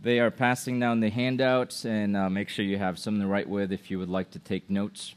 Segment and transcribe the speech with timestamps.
[0.00, 3.48] they are passing down the handouts, and uh, make sure you have something to write
[3.48, 5.14] with if you would like to take notes.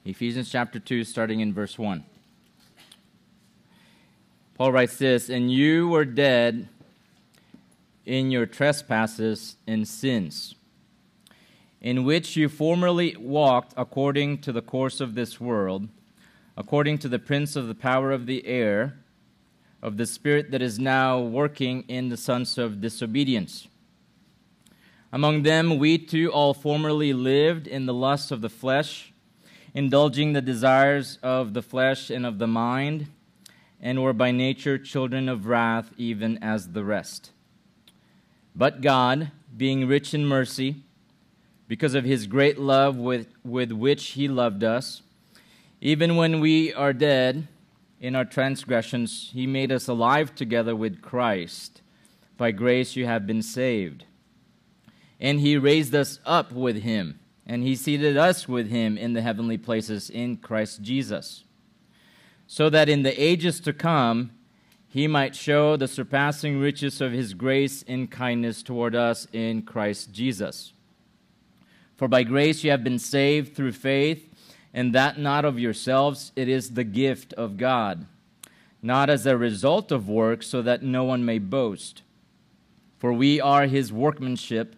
[0.03, 2.03] Ephesians chapter 2, starting in verse 1.
[4.55, 6.67] Paul writes this And you were dead
[8.03, 10.55] in your trespasses and sins,
[11.79, 15.87] in which you formerly walked according to the course of this world,
[16.57, 18.97] according to the prince of the power of the air,
[19.83, 23.67] of the spirit that is now working in the sons of disobedience.
[25.13, 29.13] Among them, we too all formerly lived in the lusts of the flesh
[29.73, 33.07] indulging the desires of the flesh and of the mind,
[33.81, 37.31] and were by nature children of wrath, even as the rest.
[38.55, 40.83] But God, being rich in mercy,
[41.67, 45.01] because of his great love with, with which he loved us,
[45.81, 47.47] even when we are dead
[47.99, 51.81] in our transgressions, he made us alive together with Christ.
[52.37, 54.05] By grace you have been saved.
[55.23, 59.21] And he raised us up with him and he seated us with him in the
[59.21, 61.43] heavenly places in Christ Jesus,
[62.47, 64.31] so that in the ages to come
[64.87, 70.13] he might show the surpassing riches of his grace and kindness toward us in Christ
[70.13, 70.71] Jesus.
[71.97, 74.29] For by grace you have been saved through faith,
[74.73, 78.05] and that not of yourselves, it is the gift of God,
[78.81, 82.03] not as a result of works, so that no one may boast.
[82.99, 84.75] For we are his workmanship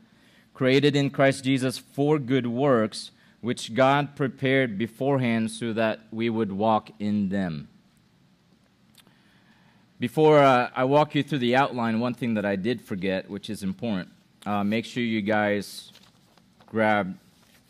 [0.55, 3.11] created in Christ Jesus for good works,
[3.41, 7.67] which God prepared beforehand so that we would walk in them.
[9.99, 13.49] Before uh, I walk you through the outline, one thing that I did forget, which
[13.49, 14.09] is important,
[14.45, 15.91] uh, make sure you guys
[16.65, 17.17] grab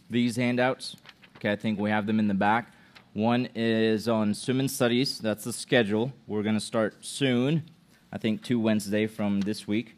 [0.09, 0.95] these handouts.
[1.37, 2.71] Okay, I think we have them in the back.
[3.13, 5.17] One is on Sermon Studies.
[5.17, 6.13] That's the schedule.
[6.27, 7.63] We're going to start soon.
[8.11, 9.95] I think two Wednesday from this week.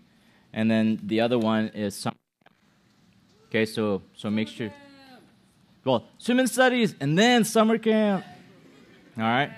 [0.53, 1.95] And then the other one is
[3.49, 4.71] Okay, so so make sure.
[5.83, 8.25] Well, swimming studies and then summer camp.
[9.17, 9.51] All right.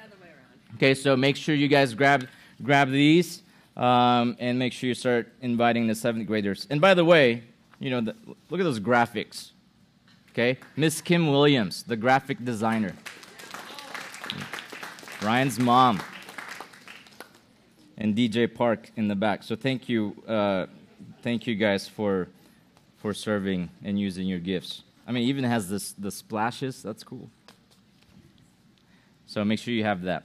[0.75, 2.27] Okay, so make sure you guys grab
[2.61, 3.41] grab these
[3.75, 6.67] um, and make sure you start inviting the seventh graders.
[6.69, 7.43] And by the way,
[7.79, 8.15] you know, the,
[8.49, 9.51] look at those graphics.
[10.31, 12.93] Okay, Miss Kim Williams, the graphic designer.
[15.21, 16.01] Ryan's mom.
[17.97, 19.43] And DJ Park in the back.
[19.43, 20.67] So thank you, uh,
[21.21, 22.29] thank you guys for
[22.99, 24.83] for serving and using your gifts.
[25.07, 26.83] I mean, even has this the splashes.
[26.83, 27.29] That's cool.
[29.25, 30.23] So make sure you have that.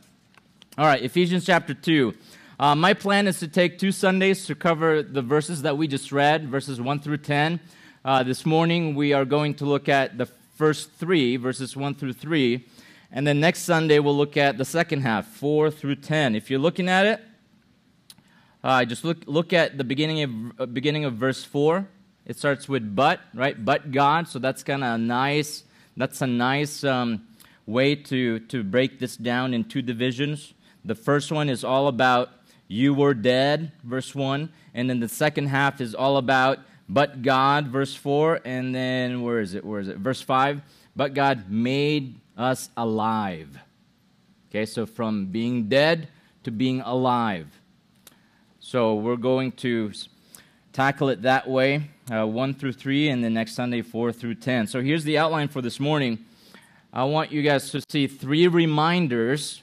[0.77, 2.15] All right, Ephesians chapter two.
[2.59, 6.13] Uh, my plan is to take two Sundays to cover the verses that we just
[6.13, 7.61] read, verses one through ten.
[8.05, 12.13] Uh, this morning we are going to look at the first three, verses one through
[12.13, 12.67] three,
[13.11, 16.35] and then next Sunday we'll look at the second half, four through ten.
[16.35, 17.21] If you're looking at it,
[18.63, 21.89] uh, just look look at the beginning of uh, beginning of verse four.
[22.27, 23.63] It starts with but, right?
[23.63, 24.29] But God.
[24.29, 25.65] So that's kind of a nice.
[25.97, 27.27] That's a nice um,
[27.67, 30.55] way to to break this down in two divisions.
[30.85, 32.31] The first one is all about
[32.67, 37.69] you were dead, verse one, and then the second half is all about but God,
[37.69, 39.65] verse four, and then where is it?
[39.65, 39.97] Where is it?
[39.97, 40.61] Verse five.
[40.95, 43.59] But God made us alive.
[44.51, 46.09] Okay, so from being dead
[46.45, 47.47] to being alive.
[48.61, 49.93] So we're going to
[50.75, 54.67] tackle it that way uh, 1 through 3, and then next Sunday, 4 through 10.
[54.67, 56.19] So here's the outline for this morning.
[56.93, 59.63] I want you guys to see three reminders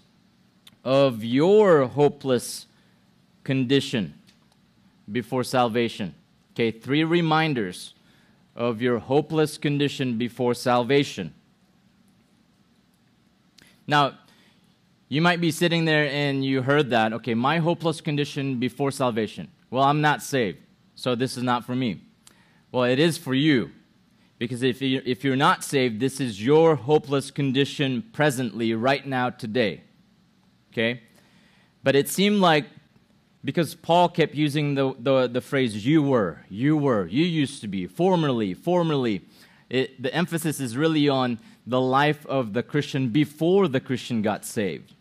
[0.84, 2.66] of your hopeless
[3.44, 4.16] condition
[5.12, 6.16] before salvation.
[6.54, 7.94] Okay, three reminders
[8.56, 11.34] of your hopeless condition before salvation.
[13.88, 14.18] Now,
[15.10, 19.50] you might be sitting there and you heard that, okay, my hopeless condition before salvation.
[19.70, 20.60] Well, I'm not saved,
[21.02, 22.00] so this is not for me.
[22.72, 23.72] Well, it is for you.
[24.38, 29.32] Because if, you, if you're not saved, this is your hopeless condition presently, right now,
[29.32, 29.82] today.
[30.72, 31.02] Okay?
[31.82, 32.66] But it seemed like
[33.44, 37.68] because Paul kept using the, the, the phrase you were, you were, you used to
[37.68, 39.24] be, formerly, formerly.
[39.72, 44.46] It, the emphasis is really on the life of the Christian before the Christian got
[44.46, 44.94] saved.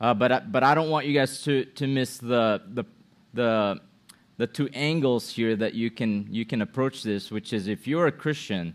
[0.00, 2.84] Uh, but, I, but I don't want you guys to, to miss the, the,
[3.32, 3.80] the
[4.36, 8.06] the two angles here that you can you can approach this which is if you're
[8.06, 8.74] a christian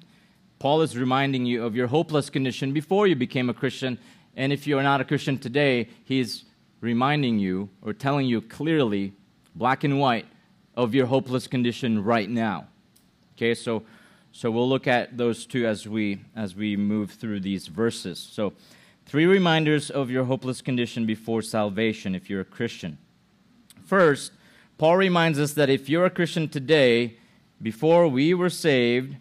[0.59, 3.97] paul is reminding you of your hopeless condition before you became a christian.
[4.35, 6.45] And if you're not a christian today he's
[6.81, 9.13] reminding you or telling you clearly
[9.55, 10.25] black and white
[10.75, 12.67] of your hopeless condition right now.
[13.35, 13.83] Okay so
[14.31, 18.19] so we'll look at those two as we as we move through these verses.
[18.19, 18.53] So
[19.05, 22.97] three reminders of your hopeless condition before salvation if you're a christian.
[23.83, 24.31] First
[24.79, 27.17] Paul reminds us that if you're a Christian today,
[27.61, 29.17] before we were saved,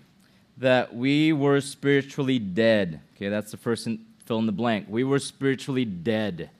[0.56, 3.00] that we were spiritually dead.
[3.16, 4.86] Okay, that's the first in, fill in the blank.
[4.88, 6.50] We were spiritually dead.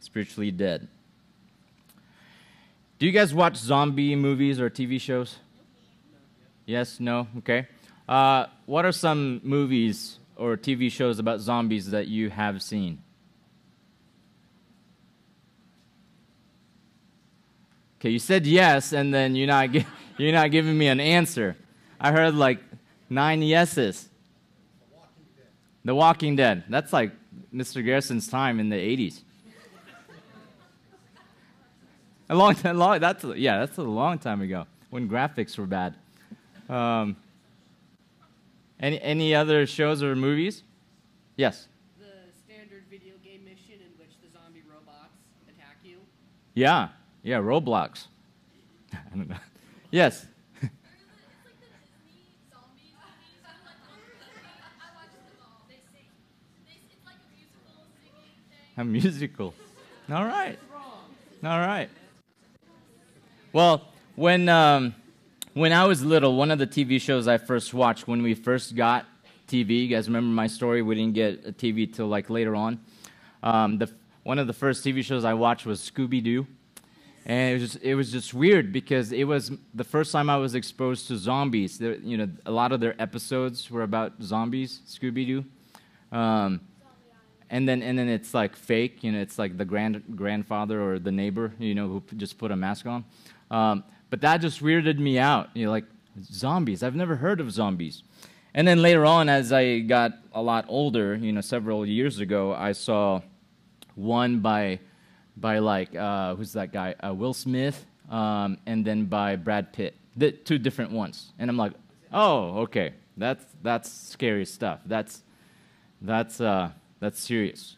[0.00, 0.88] Spiritually dead.
[2.98, 5.36] Do you guys watch zombie movies or TV shows?
[6.64, 7.66] Yes, no, okay.
[8.08, 13.02] Uh, what are some movies or TV shows about zombies that you have seen?
[17.98, 19.70] Okay, you said yes, and then you're not,
[20.18, 21.56] you're not giving me an answer.
[22.00, 22.60] I heard like
[23.10, 24.08] nine yeses.
[24.78, 25.46] The Walking Dead.
[25.84, 26.64] The Walking Dead.
[26.68, 27.12] That's like
[27.52, 27.84] Mr.
[27.84, 29.22] Garrison's time in the 80s.
[32.28, 35.94] a long time, long, that's, yeah, that's a long time ago when graphics were bad.
[36.68, 37.16] Um,
[38.78, 40.62] any, any other shows or movies?
[41.36, 41.66] Yes.
[41.98, 42.04] The
[42.44, 45.16] standard video game mission in which the zombie robots
[45.48, 45.98] attack you.
[46.54, 46.88] Yeah.
[47.28, 48.06] Yeah, Roblox.
[48.94, 49.36] I don't know.
[49.90, 50.26] Yes.
[58.78, 59.52] A musical.
[60.10, 60.58] All right.
[61.44, 61.90] All right.
[63.52, 63.82] Well,
[64.16, 64.94] when um,
[65.52, 68.74] when I was little, one of the TV shows I first watched when we first
[68.74, 69.04] got
[69.46, 69.82] TV.
[69.82, 70.80] You guys remember my story?
[70.80, 72.80] We didn't get a TV till like later on.
[73.42, 73.92] Um, the
[74.22, 76.46] one of the first TV shows I watched was Scooby Doo
[77.26, 80.36] and it was just, it was just weird because it was the first time I
[80.36, 81.78] was exposed to zombies.
[81.78, 85.44] There, you know, a lot of their episodes were about zombies, Scooby Doo,
[86.16, 86.60] um,
[87.50, 89.04] and then and then it's like fake.
[89.04, 92.50] You know, it's like the grand grandfather or the neighbor, you know, who just put
[92.50, 93.04] a mask on.
[93.50, 95.48] Um, but that just weirded me out.
[95.54, 95.84] You know, like
[96.22, 96.82] zombies.
[96.82, 98.02] I've never heard of zombies.
[98.54, 102.54] And then later on, as I got a lot older, you know, several years ago,
[102.54, 103.20] I saw
[103.94, 104.80] one by
[105.40, 106.94] by like uh, who's that guy?
[107.04, 109.94] Uh, Will Smith, um, and then by Brad Pitt.
[110.16, 111.72] The two different ones, and I'm like,
[112.12, 114.80] oh, okay, that's that's scary stuff.
[114.84, 115.22] That's
[116.02, 117.76] that's uh, that's serious.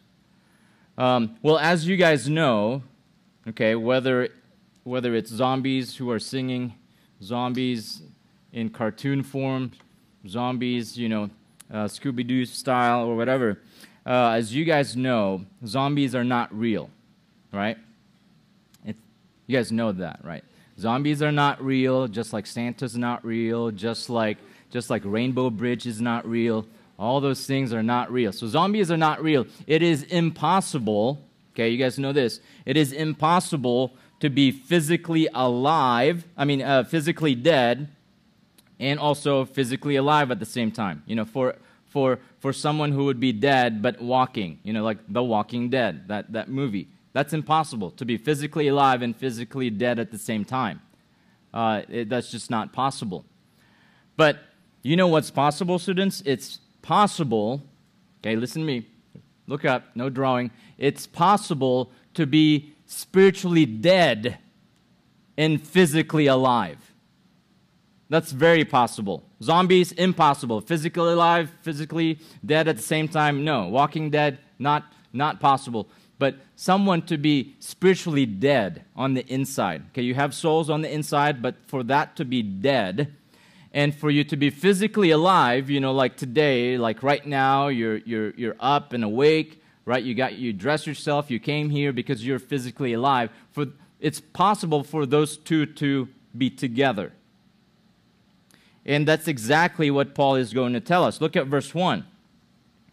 [0.97, 2.83] Um, well, as you guys know,
[3.47, 4.29] okay, whether
[4.83, 6.73] whether it's zombies who are singing,
[7.21, 8.01] zombies
[8.51, 9.71] in cartoon form,
[10.27, 11.29] zombies, you know,
[11.71, 13.59] uh, Scooby Doo style or whatever.
[14.03, 16.89] Uh, as you guys know, zombies are not real
[17.51, 17.77] right?
[18.85, 18.99] It's,
[19.47, 20.43] you guys know that, right?
[20.79, 24.37] Zombies are not real, just like Santa's not real, just like
[24.69, 26.65] just like Rainbow Bridge is not real.
[26.97, 28.31] All those things are not real.
[28.31, 29.45] So zombies are not real.
[29.67, 31.21] It is impossible,
[31.53, 32.39] okay, you guys know this.
[32.65, 37.89] It is impossible to be physically alive, I mean uh, physically dead
[38.79, 41.03] and also physically alive at the same time.
[41.05, 41.55] You know, for
[41.87, 46.07] for for someone who would be dead but walking, you know, like The Walking Dead,
[46.07, 46.87] that that movie.
[47.13, 50.81] That's impossible to be physically alive and physically dead at the same time.
[51.53, 53.25] Uh, it, that's just not possible.
[54.15, 54.39] But
[54.81, 56.23] you know what's possible, students?
[56.25, 57.61] It's possible,
[58.21, 58.87] okay, listen to me.
[59.47, 60.51] Look up, no drawing.
[60.77, 64.37] It's possible to be spiritually dead
[65.37, 66.77] and physically alive.
[68.09, 69.23] That's very possible.
[69.41, 70.61] Zombies, impossible.
[70.61, 73.67] Physically alive, physically dead at the same time, no.
[73.67, 75.89] Walking dead, not, not possible
[76.21, 79.81] but someone to be spiritually dead on the inside.
[79.89, 83.11] Okay, you have souls on the inside, but for that to be dead
[83.73, 87.97] And for you to be physically alive, you know, like today, like right now, you're,
[87.97, 90.03] you're, you're up and awake, right?
[90.03, 93.31] You got you dress yourself, you came here because you're physically alive.
[93.49, 93.65] For
[93.99, 97.13] it's possible for those two to be together.
[98.85, 101.19] And that's exactly what Paul is going to tell us.
[101.19, 102.05] Look at verse 1.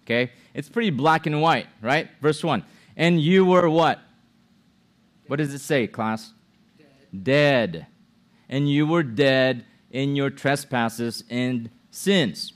[0.04, 0.32] Okay?
[0.54, 2.08] It's pretty black and white, right?
[2.22, 2.64] Verse 1.
[2.98, 4.00] And you were what?
[5.28, 6.32] What does it say, class?
[6.76, 7.22] Dead.
[7.22, 7.86] dead.
[8.48, 12.52] And you were dead in your trespasses and sins.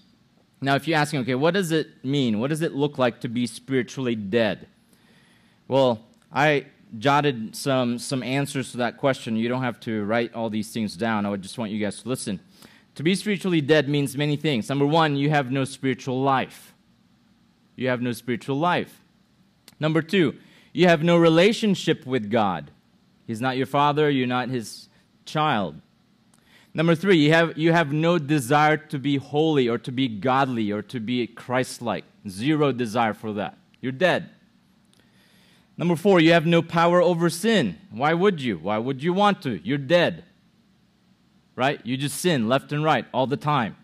[0.61, 2.41] Now, if you're asking, okay, what does it mean?
[2.41, 4.67] What does it look like to be spiritually dead?
[5.69, 6.67] Well, I
[6.99, 9.37] jotted some, some answers to that question.
[9.37, 11.25] You don't have to write all these things down.
[11.25, 12.41] I would just want you guys to listen.
[12.97, 14.69] To be spiritually dead means many things.
[14.69, 16.75] Number one, you have no spiritual life.
[17.77, 19.03] You have no spiritual life.
[19.83, 20.37] Number two,
[20.73, 22.71] you have no relationship with God.
[23.27, 24.89] He's not your father, you're not his
[25.25, 25.75] child.
[26.73, 30.71] Number three, you have, you have no desire to be holy or to be godly
[30.71, 32.05] or to be Christ like.
[32.29, 33.59] Zero desire for that.
[33.81, 34.31] You're dead.
[35.77, 37.77] Number four, you have no power over sin.
[37.91, 38.59] Why would you?
[38.59, 39.61] Why would you want to?
[39.67, 40.23] You're dead.
[41.57, 41.85] Right?
[41.85, 43.75] You just sin left and right all the time.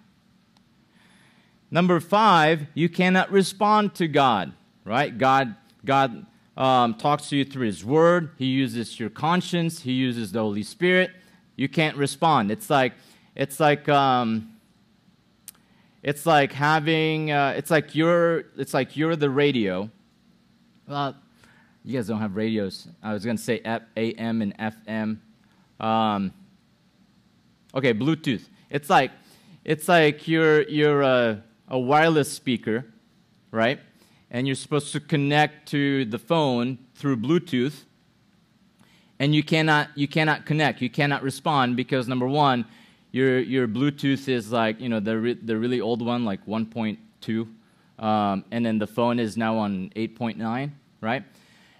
[1.72, 4.52] Number five, you cannot respond to God.
[4.84, 5.18] Right?
[5.18, 8.30] God, God um, talks to you through His Word.
[8.38, 9.82] He uses your conscience.
[9.82, 11.10] He uses the Holy Spirit.
[11.56, 12.50] You can't respond.
[12.50, 12.94] It's like,
[13.34, 14.54] it's like, um,
[16.02, 19.90] it's like having, uh, it's like you're, it's like you're the radio.
[20.86, 21.16] Well,
[21.84, 22.88] you guys don't have radios.
[23.02, 23.60] I was going to say
[23.96, 25.18] AM and FM.
[25.80, 26.32] Um,
[27.74, 28.48] okay, Bluetooth.
[28.70, 29.10] It's like
[29.64, 32.86] it's like you're you're a, a wireless speaker,
[33.50, 33.80] right?
[34.30, 37.84] And you're supposed to connect to the phone through Bluetooth,
[39.18, 40.82] and you cannot you cannot connect.
[40.82, 42.66] You cannot respond because number one,
[43.10, 47.48] your your Bluetooth is like you know the re, the really old one, like 1.2,
[47.98, 50.70] um, and then the phone is now on 8.9,
[51.00, 51.24] right?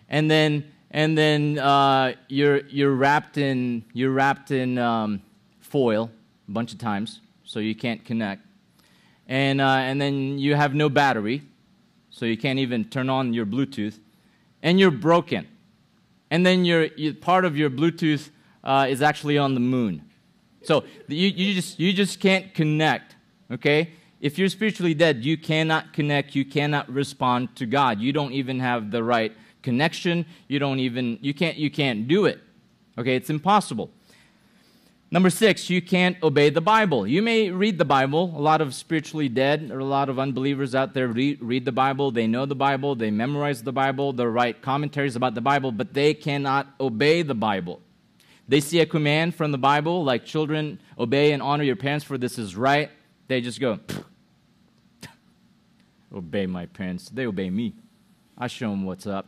[0.09, 5.23] and then and then uh, you're you're wrapped in you're wrapped in um,
[5.61, 6.11] foil
[6.49, 8.43] a bunch of times, so you can't connect,
[9.27, 11.43] and uh, and then you have no battery,
[12.11, 13.99] so you can't even turn on your Bluetooth,
[14.63, 15.47] and you're broken,
[16.31, 18.31] and then your you, part of your Bluetooth
[18.65, 20.03] uh, is actually on the moon,
[20.63, 23.17] so you you just you just can't connect,
[23.51, 23.93] okay.
[24.21, 28.01] If you're spiritually dead, you cannot connect, you cannot respond to God.
[28.01, 30.27] You don't even have the right connection.
[30.49, 32.41] You don't even, you can't, you can't do it.
[32.99, 33.93] Okay, it's impossible.
[35.11, 37.07] Number six, you can't obey the Bible.
[37.07, 38.31] You may read the Bible.
[38.37, 41.73] A lot of spiritually dead or a lot of unbelievers out there read, read the
[41.73, 42.11] Bible.
[42.11, 42.95] They know the Bible.
[42.95, 44.13] They memorize the Bible.
[44.13, 47.81] They write commentaries about the Bible, but they cannot obey the Bible.
[48.49, 52.19] They see a command from the Bible, like children, obey and honor your parents, for
[52.19, 52.91] this is right.
[53.29, 53.79] They just go,
[56.15, 57.09] obey my parents.
[57.09, 57.75] They obey me.
[58.37, 59.27] I show them what's up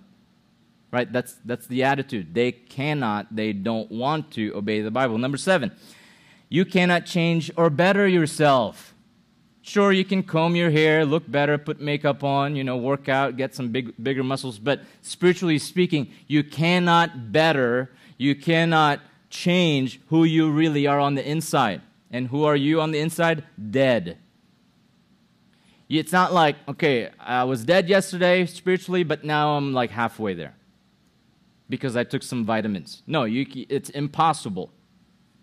[0.92, 1.12] right?
[1.12, 2.34] That's, that's the attitude.
[2.34, 5.18] They cannot, they don't want to obey the Bible.
[5.18, 5.72] Number seven,
[6.48, 8.94] you cannot change or better yourself.
[9.62, 13.36] Sure, you can comb your hair, look better, put makeup on, you know, work out,
[13.36, 20.24] get some big, bigger muscles, but spiritually speaking, you cannot better, you cannot change who
[20.24, 21.82] you really are on the inside.
[22.10, 23.44] And who are you on the inside?
[23.70, 24.18] Dead.
[25.88, 30.54] It's not like, okay, I was dead yesterday spiritually, but now I'm like halfway there
[31.70, 33.02] because I took some vitamins.
[33.06, 34.70] No, you, it's impossible.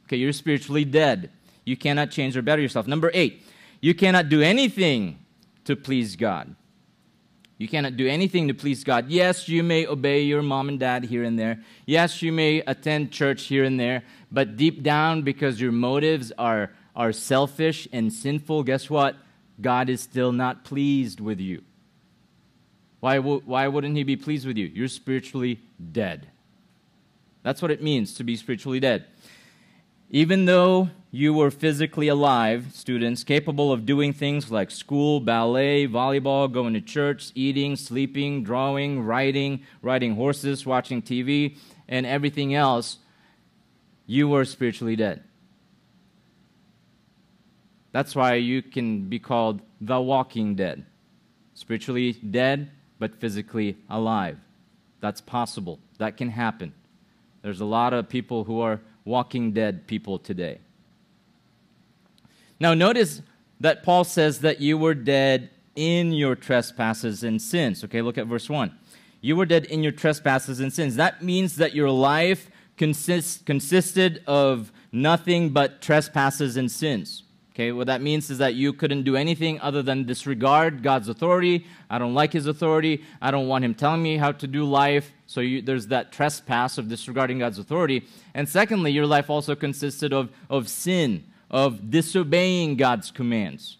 [0.05, 1.31] Okay, you're spiritually dead.
[1.65, 2.85] You cannot change or better yourself.
[2.85, 3.43] Number eight,
[3.81, 5.19] you cannot do anything
[5.65, 6.55] to please God.
[7.57, 9.09] You cannot do anything to please God.
[9.09, 11.63] Yes, you may obey your mom and dad here and there.
[11.87, 14.03] Yes, you may attend church here and there.
[14.31, 19.15] But deep down, because your motives are, are selfish and sinful, guess what?
[19.59, 21.63] God is still not pleased with you.
[22.99, 24.65] Why, why wouldn't he be pleased with you?
[24.65, 25.59] You're spiritually
[25.91, 26.27] dead.
[27.43, 29.05] That's what it means to be spiritually dead.
[30.09, 36.51] Even though you were physically alive, students, capable of doing things like school, ballet, volleyball,
[36.51, 42.97] going to church, eating, sleeping, drawing, writing, riding horses, watching TV, and everything else,
[44.05, 45.23] you were spiritually dead.
[47.91, 50.85] That's why you can be called the walking dead.
[51.53, 54.37] Spiritually dead, but physically alive.
[54.99, 55.79] That's possible.
[55.97, 56.73] That can happen.
[57.41, 60.59] There's a lot of people who are walking dead people today.
[62.59, 63.21] Now, notice
[63.59, 67.83] that Paul says that you were dead in your trespasses and sins.
[67.83, 68.75] Okay, look at verse 1.
[69.21, 70.95] You were dead in your trespasses and sins.
[70.95, 77.23] That means that your life consist, consisted of nothing but trespasses and sins.
[77.57, 81.65] Okay, what that means is that you couldn't do anything other than disregard God's authority.
[81.89, 83.03] I don't like his authority.
[83.19, 85.11] I don't want him telling me how to do life.
[85.25, 88.05] So you, there's that trespass of disregarding God's authority.
[88.35, 93.77] And secondly, your life also consisted of, of sin, of disobeying God's commands.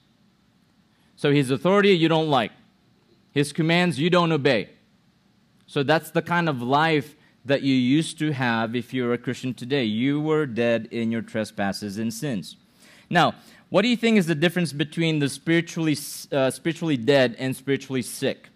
[1.16, 2.54] So his authority you don't like,
[3.32, 4.70] his commands you don't obey.
[5.68, 7.16] So that's the kind of life
[7.46, 9.84] that you used to have if you're a Christian today.
[9.84, 12.56] You were dead in your trespasses and sins.
[13.10, 13.36] Now,
[13.70, 15.98] what do you think is the difference between the spiritually,
[16.32, 18.50] uh, spiritually dead and spiritually sick?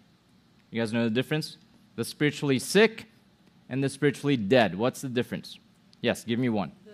[0.70, 1.58] You guys know the difference?
[1.96, 3.06] The spiritually sick
[3.68, 4.74] and the spiritually dead.
[4.74, 5.58] What's the difference?
[6.00, 6.72] Yes, give me one.
[6.86, 6.92] The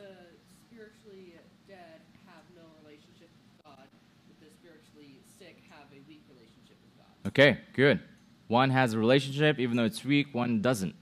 [0.69, 1.35] spiritually
[1.69, 6.99] dead have no relationship with God, but the spiritually sick have a weak relationship with
[6.99, 7.29] God.
[7.29, 8.01] Okay, good.
[8.49, 10.95] One has a relationship, even though it's weak, one doesn't.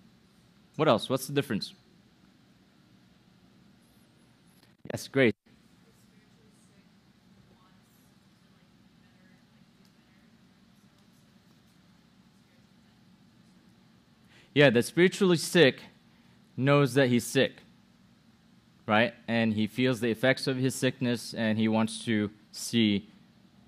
[0.77, 1.09] What else?
[1.09, 1.73] What's the difference?
[4.93, 5.35] Yes, great.
[14.57, 15.83] Yeah, the spiritually sick
[16.57, 17.57] knows that he's sick,
[18.87, 19.13] right?
[19.29, 23.11] And he feels the effects of his sickness and he wants to see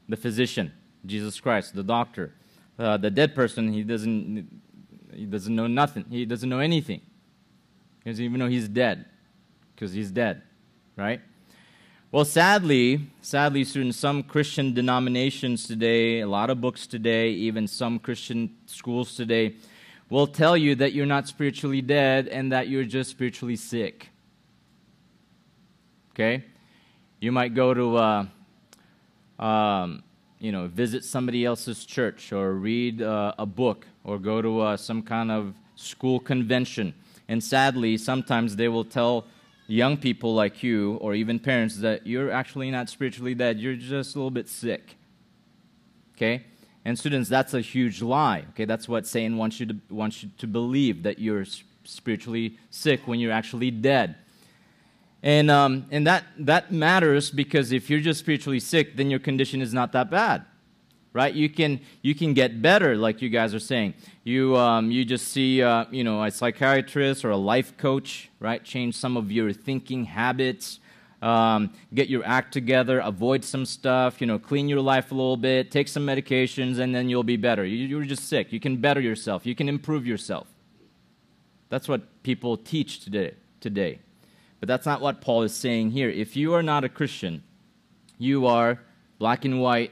[0.09, 0.73] the physician,
[1.04, 2.33] Jesus Christ, the doctor.
[2.78, 4.49] Uh, the dead person, he doesn't,
[5.12, 6.07] he doesn't know nothing.
[6.09, 7.02] He doesn't know anything.
[8.02, 9.04] He doesn't even know he's dead
[9.75, 10.40] because he's dead,
[10.97, 11.21] right?
[12.11, 17.99] Well, sadly, sadly, students, some Christian denominations today, a lot of books today, even some
[17.99, 19.57] Christian schools today,
[20.11, 24.09] will tell you that you're not spiritually dead and that you're just spiritually sick.
[26.12, 26.45] Okay?
[27.21, 28.27] You might go to, uh,
[29.38, 30.03] um,
[30.38, 34.77] you know, visit somebody else's church or read uh, a book or go to uh,
[34.77, 36.95] some kind of school convention.
[37.29, 39.27] And sadly, sometimes they will tell
[39.67, 44.15] young people like you or even parents that you're actually not spiritually dead, you're just
[44.15, 44.97] a little bit sick.
[46.17, 46.45] Okay?
[46.88, 48.47] And students, that's a huge lie.
[48.54, 51.44] Okay, that's what Satan wants you to wants you to believe that you're
[51.85, 54.16] spiritually sick when you're actually dead.
[55.22, 59.61] And um, and that that matters because if you're just spiritually sick, then your condition
[59.61, 60.46] is not that bad,
[61.12, 61.35] right?
[61.35, 63.92] You can you can get better, like you guys are saying.
[64.24, 68.64] You um, you just see uh, you know a psychiatrist or a life coach, right?
[68.64, 70.81] Change some of your thinking habits
[71.20, 75.37] um, get your act together, avoid some stuff, you know, clean your life a little
[75.37, 77.64] bit, take some medications, and then you'll be better.
[77.64, 78.52] You, are just sick.
[78.52, 79.44] You can better yourself.
[79.44, 80.46] You can improve yourself.
[81.70, 83.35] That's what people teach today.
[83.61, 83.98] Today,
[84.61, 86.09] but that's not what Paul is saying here.
[86.09, 87.42] If you are not a Christian,
[88.16, 88.78] you are
[89.18, 89.90] black and white.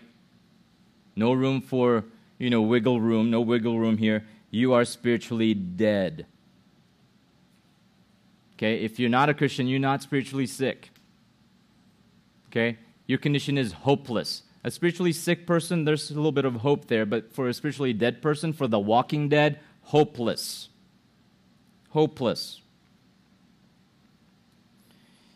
[1.16, 2.04] No room for
[2.38, 3.28] you know wiggle room.
[3.28, 4.24] No wiggle room here.
[4.52, 6.26] You are spiritually dead.
[8.54, 10.90] Okay, if you're not a Christian, you're not spiritually sick.
[12.56, 12.78] Okay?
[13.06, 14.42] Your condition is hopeless.
[14.64, 17.92] A spiritually sick person, there's a little bit of hope there, but for a spiritually
[17.92, 20.70] dead person, for the walking dead, hopeless.
[21.90, 22.62] Hopeless.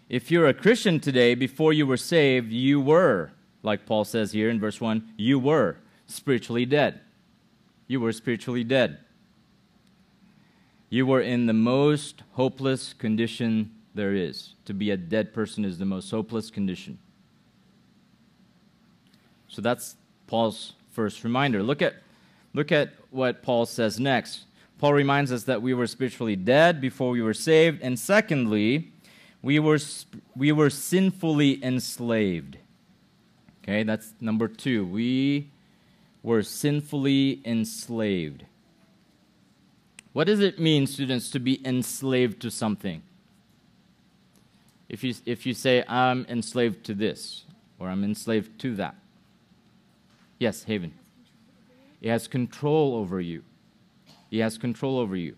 [0.09, 4.49] If you're a Christian today, before you were saved, you were, like Paul says here
[4.49, 7.01] in verse 1, you were spiritually dead.
[7.87, 8.99] You were spiritually dead.
[10.89, 14.55] You were in the most hopeless condition there is.
[14.65, 16.99] To be a dead person is the most hopeless condition.
[19.51, 19.97] So that's
[20.29, 21.63] Paul's first reminder.
[21.63, 21.97] Look at,
[22.55, 24.45] look at what Paul says next.
[24.79, 28.93] Paul reminds us that we were spiritually dead before we were saved, and secondly,
[29.43, 29.79] we were,
[30.35, 32.57] we were sinfully enslaved.
[33.63, 34.87] Okay, that's number two.
[34.87, 35.51] We
[36.23, 38.45] were sinfully enslaved.
[40.13, 43.03] What does it mean, students, to be enslaved to something?
[44.89, 47.45] If you, if you say, I'm enslaved to this,
[47.79, 48.95] or I'm enslaved to that,
[50.41, 50.95] Yes, Haven.
[52.01, 53.45] He has control over you.
[54.31, 55.37] He has control over you.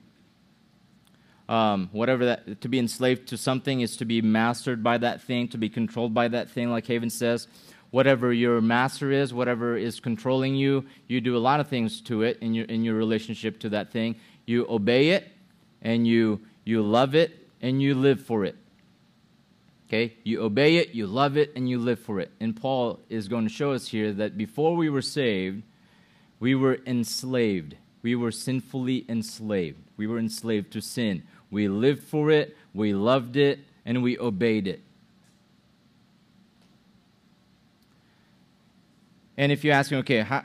[1.49, 5.49] Um, whatever that, to be enslaved to something is to be mastered by that thing,
[5.49, 7.49] to be controlled by that thing, like Haven says.
[7.91, 12.23] Whatever your master is, whatever is controlling you, you do a lot of things to
[12.23, 14.17] it in your, in your relationship to that thing.
[14.47, 15.29] You obey it,
[15.83, 18.57] and you, you love it, and you live for it.
[19.93, 20.17] Okay?
[20.25, 22.31] You obey it, you love it, and you live for it.
[22.41, 25.65] And Paul is going to show us here that before we were saved,
[26.41, 27.77] we were enslaved.
[28.01, 29.83] We were sinfully enslaved.
[29.99, 31.25] We were enslaved to sin.
[31.51, 34.81] We lived for it, we loved it, and we obeyed it.
[39.37, 40.45] And if you ask me, okay, how,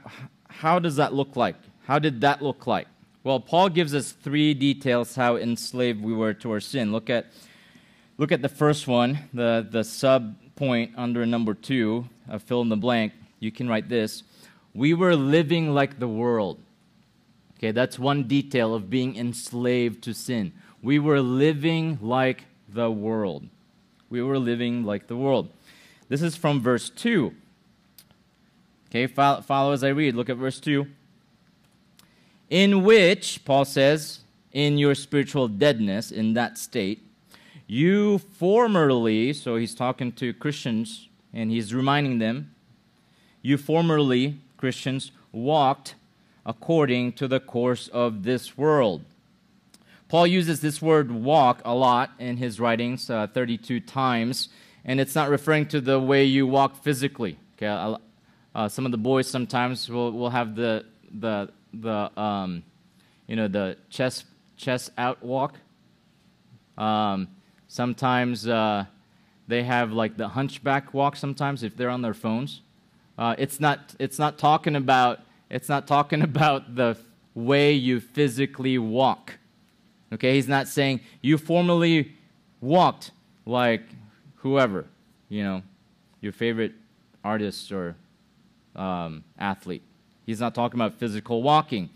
[0.49, 1.55] how does that look like?
[1.85, 2.87] How did that look like?
[3.23, 6.91] Well, Paul gives us three details how enslaved we were to our sin.
[6.91, 7.27] Look at
[8.17, 12.69] Look at the first one, the, the sub point under number two, uh, fill in
[12.69, 14.23] the blank, you can write this.
[14.73, 16.59] We were living like the world.
[17.57, 20.53] Okay, that's one detail of being enslaved to sin.
[20.81, 23.47] We were living like the world.
[24.09, 25.49] We were living like the world.
[26.09, 27.33] This is from verse 2.
[28.89, 30.15] Okay, follow, follow as I read.
[30.15, 30.87] Look at verse 2.
[32.49, 34.21] In which, Paul says,
[34.53, 37.06] in your spiritual deadness, in that state,
[37.67, 42.55] you formerly, so he's talking to Christians and he's reminding them,
[43.41, 45.95] you formerly, Christians, walked
[46.45, 49.03] according to the course of this world.
[50.07, 54.47] Paul uses this word walk a lot in his writings, uh, 32 times,
[54.85, 57.37] and it's not referring to the way you walk physically.
[57.57, 57.97] Okay,
[58.55, 62.63] uh, some of the boys sometimes will, will have the, the, the um,
[63.27, 64.25] you know, the chest,
[64.55, 65.55] chest out walk.
[66.77, 67.27] Um,
[67.77, 68.85] sometimes uh,
[69.47, 72.61] they have like the hunchback walk sometimes if they're on their phones.
[73.19, 76.97] Uh, it's, not, it's not talking about it's not talking about the
[77.35, 79.37] way you physically walk.
[80.11, 82.13] Okay, he's not saying you formerly
[82.61, 83.11] walked
[83.45, 83.83] like
[84.37, 84.85] whoever,
[85.29, 85.61] you know,
[86.19, 86.73] your favorite
[87.23, 87.95] artist or
[88.75, 89.83] um, athlete.
[90.25, 91.89] He's not talking about physical walking.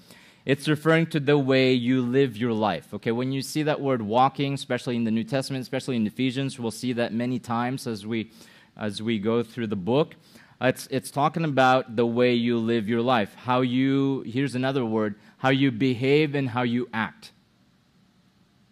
[0.45, 2.93] It's referring to the way you live your life.
[2.93, 6.59] Okay, when you see that word walking, especially in the New Testament, especially in Ephesians,
[6.59, 8.31] we'll see that many times as we
[8.77, 10.15] as we go through the book.
[10.59, 13.33] It's, it's talking about the way you live your life.
[13.35, 17.31] How you, here's another word, how you behave and how you act.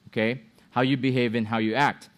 [0.08, 0.43] Okay?
[0.71, 2.10] How you behave and how you act.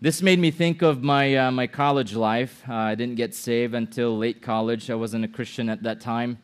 [0.00, 2.62] This made me think of my, uh, my college life.
[2.68, 4.90] Uh, I didn't get saved until late college.
[4.90, 6.38] I wasn't a Christian at that time.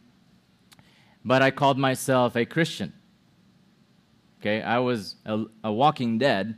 [1.24, 2.92] But I called myself a Christian.
[4.40, 4.62] Okay?
[4.62, 6.56] I was a, a walking dead.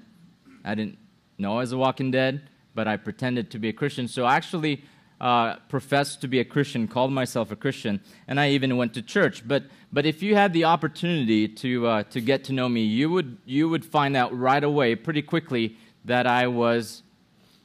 [0.64, 0.98] I didn't
[1.38, 4.09] know I was a walking dead, but I pretended to be a Christian.
[4.09, 4.83] So I actually,
[5.20, 9.02] uh, professed to be a Christian, called myself a Christian, and I even went to
[9.02, 9.46] church.
[9.46, 13.11] But, but if you had the opportunity to, uh, to get to know me, you
[13.11, 17.02] would, you would find out right away, pretty quickly, that I was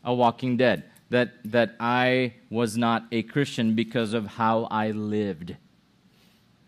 [0.04, 5.58] a walking dead, that, that I was not a Christian because of how I lived,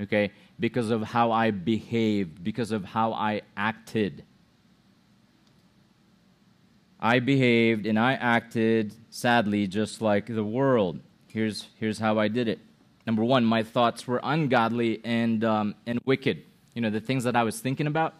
[0.03, 0.31] okay?
[0.59, 4.23] Because of how I behaved, because of how I acted.
[6.99, 11.01] I behaved and I acted, sadly, just like the world.
[11.27, 12.59] Here's, here's how I did it.
[13.05, 16.43] Number one, my thoughts were ungodly and, um, and wicked.
[16.73, 18.13] You know, the things that I was thinking about.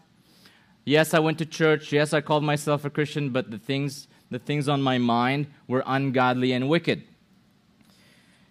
[0.86, 1.93] Yes, I went to church.
[1.93, 5.84] Yes, I called myself a Christian, but the things, the things on my mind were
[5.86, 7.04] ungodly and wicked.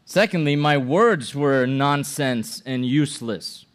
[0.05, 3.67] Secondly, my words were nonsense and useless.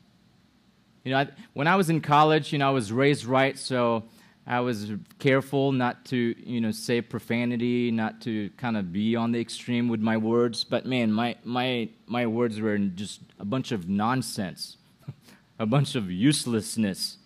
[1.03, 4.03] You know, I, when I was in college, you know, I was raised right, so
[4.45, 9.33] I was careful not to, you know, say profanity, not to kind of be on
[9.33, 10.63] the extreme with my words.
[10.63, 14.77] But man, my my my words were just a bunch of nonsense,
[15.59, 17.17] a bunch of uselessness.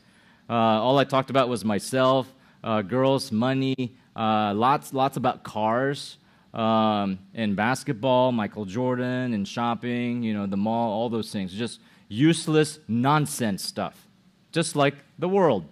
[0.50, 2.28] Uh, all I talked about was myself,
[2.64, 6.18] uh, girls, money, uh, lots lots about cars,
[6.54, 10.24] um, and basketball, Michael Jordan, and shopping.
[10.24, 11.54] You know, the mall, all those things.
[11.54, 14.08] Just useless nonsense stuff,
[14.52, 15.66] just like the world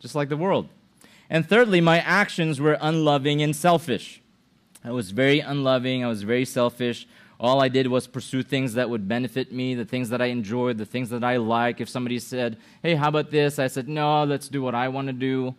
[0.00, 0.68] just like the world.
[1.28, 4.20] And thirdly, my actions were unloving and selfish.
[4.82, 7.06] I was very unloving, I was very selfish.
[7.38, 10.76] All I did was pursue things that would benefit me, the things that I enjoyed,
[10.76, 11.80] the things that I like.
[11.80, 13.58] If somebody said, hey, how about this?
[13.58, 15.54] I said, no, let's do what I want to do.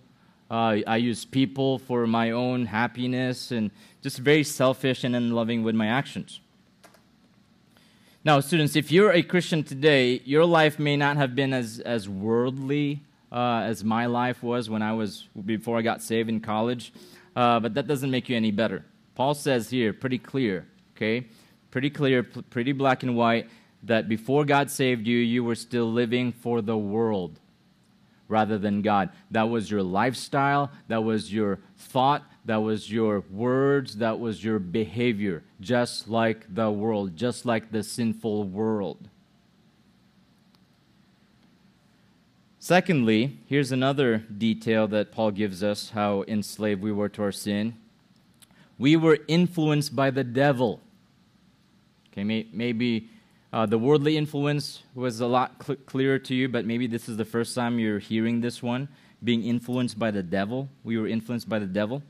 [0.52, 5.76] Uh, I use people for my own happiness and just very selfish and unloving with
[5.76, 6.42] my actions.
[8.26, 12.10] Now, students, if you're a Christian today, your life may not have been as, as
[12.10, 13.00] worldly
[13.32, 16.92] uh, as my life was when I was before I got saved in college,
[17.34, 18.84] uh, but that doesn't make you any better.
[19.16, 21.28] Paul says here, pretty clear, okay,
[21.72, 23.50] pretty clear, pretty black and white,
[23.84, 27.40] that before God saved you, you were still living for the world
[28.32, 29.10] rather than God.
[29.30, 34.58] That was your lifestyle, that was your thought, that was your words, that was your
[34.58, 39.10] behavior, just like the world, just like the sinful world.
[42.58, 47.76] Secondly, here's another detail that Paul gives us how enslaved we were to our sin.
[48.78, 50.80] We were influenced by the devil.
[52.12, 53.10] Okay, may, maybe
[53.54, 57.18] uh, the worldly influence was a lot cl- clearer to you, but maybe this is
[57.18, 58.88] the first time you're hearing this one
[59.24, 60.70] being influenced by the devil.
[60.84, 62.02] We were influenced by the devil.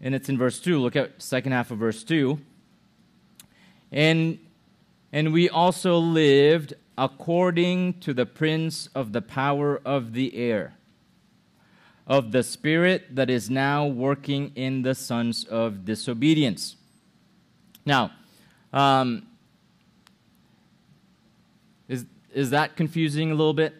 [0.00, 0.78] And it's in verse 2.
[0.78, 2.38] Look at second half of verse 2.
[3.92, 4.38] And
[5.12, 10.74] and we also lived according to the prince of the power of the air.
[12.06, 16.76] of the Spirit that is now working in the sons of disobedience.
[17.84, 18.12] Now,
[18.76, 19.26] um,
[21.88, 23.74] is, is that confusing a little bit?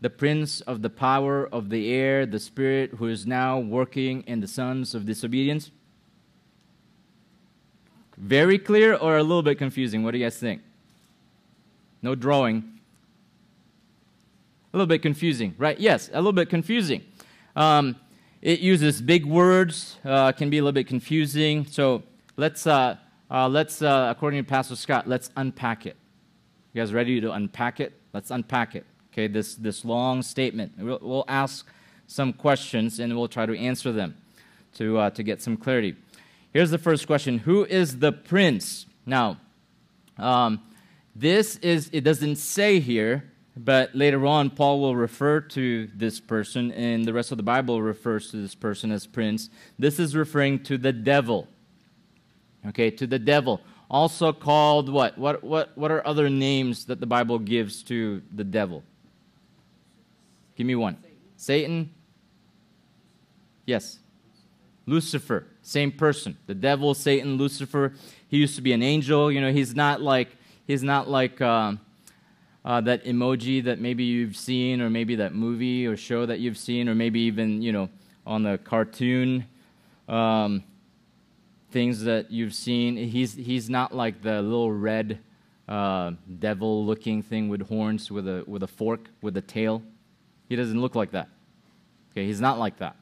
[0.00, 4.40] The prince of the power of the air, the Spirit who is now working in
[4.40, 5.70] the sons of disobedience?
[8.16, 10.02] Very clear or a little bit confusing?
[10.02, 10.62] What do you guys think?
[12.00, 12.80] No drawing.
[14.72, 15.78] A little bit confusing, right?
[15.78, 17.04] Yes, a little bit confusing.
[17.54, 17.96] Um,
[18.40, 21.66] it uses big words, uh, can be a little bit confusing.
[21.66, 22.02] So
[22.38, 22.96] let's, uh,
[23.30, 25.96] uh, let's uh, according to Pastor Scott, let's unpack it.
[26.72, 27.92] You guys ready to unpack it?
[28.12, 28.84] Let's unpack it.
[29.12, 30.72] Okay, this, this long statement.
[30.78, 31.66] We'll, we'll ask
[32.06, 34.16] some questions and we'll try to answer them
[34.74, 35.96] to, uh, to get some clarity.
[36.52, 38.86] Here's the first question Who is the prince?
[39.06, 39.38] Now,
[40.18, 40.62] um,
[41.14, 43.24] this is, it doesn't say here,
[43.56, 47.80] but later on, Paul will refer to this person, and the rest of the Bible
[47.80, 49.48] refers to this person as prince.
[49.78, 51.48] This is referring to the devil.
[52.68, 53.60] Okay, to the devil.
[53.90, 55.16] Also called what?
[55.16, 58.82] What, what, what are other names that the Bible gives to the devil?
[60.56, 60.96] Give me one.
[61.36, 61.90] Satan?
[63.66, 63.98] Yes.
[64.86, 65.46] Lucifer.
[65.62, 66.36] Same person.
[66.46, 67.92] The devil, Satan, Lucifer.
[68.28, 69.30] He used to be an angel.
[69.30, 70.28] You know, he's not like,
[70.66, 71.80] he's not like, um,
[72.64, 76.58] uh, that emoji that maybe you've seen, or maybe that movie or show that you've
[76.58, 77.88] seen, or maybe even you know
[78.26, 79.46] on the cartoon
[80.08, 80.64] um,
[81.70, 82.96] things that you've seen.
[82.96, 85.18] He's he's not like the little red
[85.68, 89.82] uh, devil-looking thing with horns, with a with a fork, with a tail.
[90.48, 91.28] He doesn't look like that.
[92.12, 92.96] Okay, he's not like that.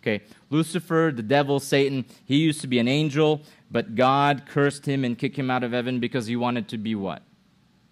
[0.00, 5.04] Okay, Lucifer, the devil, Satan, he used to be an angel, but God cursed him
[5.04, 7.22] and kicked him out of heaven because he wanted to be what?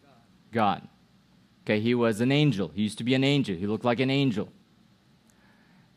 [0.02, 0.12] God.
[0.52, 0.88] God.
[1.64, 2.70] Okay, he was an angel.
[2.74, 3.56] He used to be an angel.
[3.56, 4.48] He looked like an angel.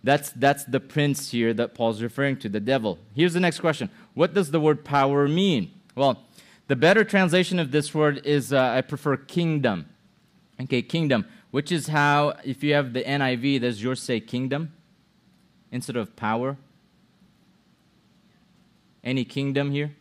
[0.03, 2.99] That's, that's the prince here that Paul's referring to, the devil.
[3.13, 5.71] Here's the next question What does the word power mean?
[5.95, 6.23] Well,
[6.67, 9.89] the better translation of this word is uh, I prefer kingdom.
[10.61, 14.73] Okay, kingdom, which is how, if you have the NIV, does yours say kingdom
[15.71, 16.57] instead of power?
[19.03, 19.95] Any kingdom here?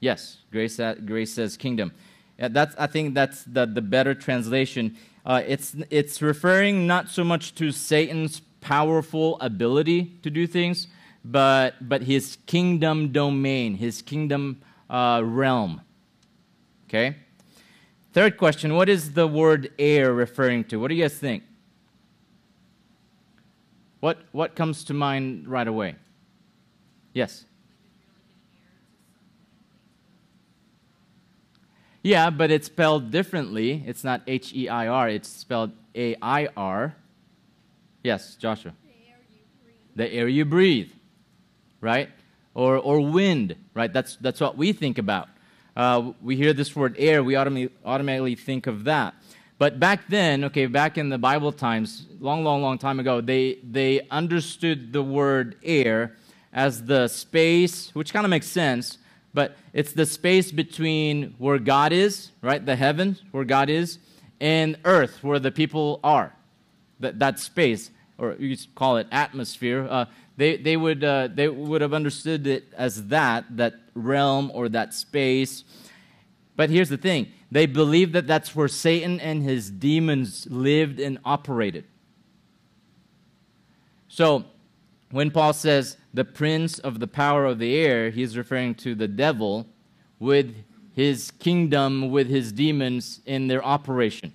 [0.00, 1.92] Yes, Grace, Grace says kingdom.
[2.38, 4.96] Yeah, that's, I think that's the, the better translation.
[5.24, 10.86] Uh, it's, it's referring not so much to Satan's powerful ability to do things,
[11.22, 15.82] but, but his kingdom domain, his kingdom uh, realm.
[16.88, 17.16] Okay?
[18.14, 20.80] Third question What is the word air referring to?
[20.80, 21.42] What do you guys think?
[24.00, 25.96] What, what comes to mind right away?
[27.12, 27.44] Yes?
[32.02, 33.82] Yeah, but it's spelled differently.
[33.86, 36.96] It's not H E I R, it's spelled A I R.
[38.04, 38.74] Yes, Joshua.
[38.82, 39.96] The air you breathe.
[39.96, 40.90] The air you breathe,
[41.80, 42.10] right?
[42.52, 43.90] Or, or wind, right?
[43.90, 45.28] That's, that's what we think about.
[45.74, 49.14] Uh, we hear this word air, we automa- automatically think of that.
[49.56, 53.58] But back then, okay, back in the Bible times, long, long, long time ago, they,
[53.64, 56.14] they understood the word air
[56.52, 58.98] as the space, which kind of makes sense,
[59.32, 62.64] but it's the space between where God is, right?
[62.64, 63.98] The heavens, where God is,
[64.40, 66.33] and earth, where the people are.
[67.04, 71.48] That, that space, or you could call it atmosphere, uh, they, they, would, uh, they
[71.48, 75.64] would have understood it as that, that realm or that space.
[76.56, 81.18] But here's the thing they believed that that's where Satan and his demons lived and
[81.24, 81.84] operated.
[84.08, 84.44] So,
[85.10, 89.06] when Paul says the prince of the power of the air, he's referring to the
[89.06, 89.66] devil
[90.18, 90.54] with
[90.94, 94.32] his kingdom, with his demons in their operation.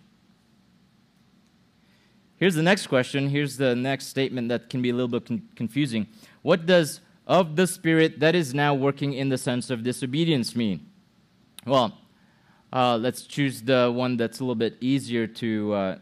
[2.39, 3.29] Here's the next question.
[3.29, 6.07] Here's the next statement that can be a little bit con- confusing.
[6.41, 10.87] What does of the Spirit that is now working in the sense of disobedience mean?
[11.65, 11.97] Well,
[12.71, 15.97] uh, let's choose the one that's a little bit easier to uh,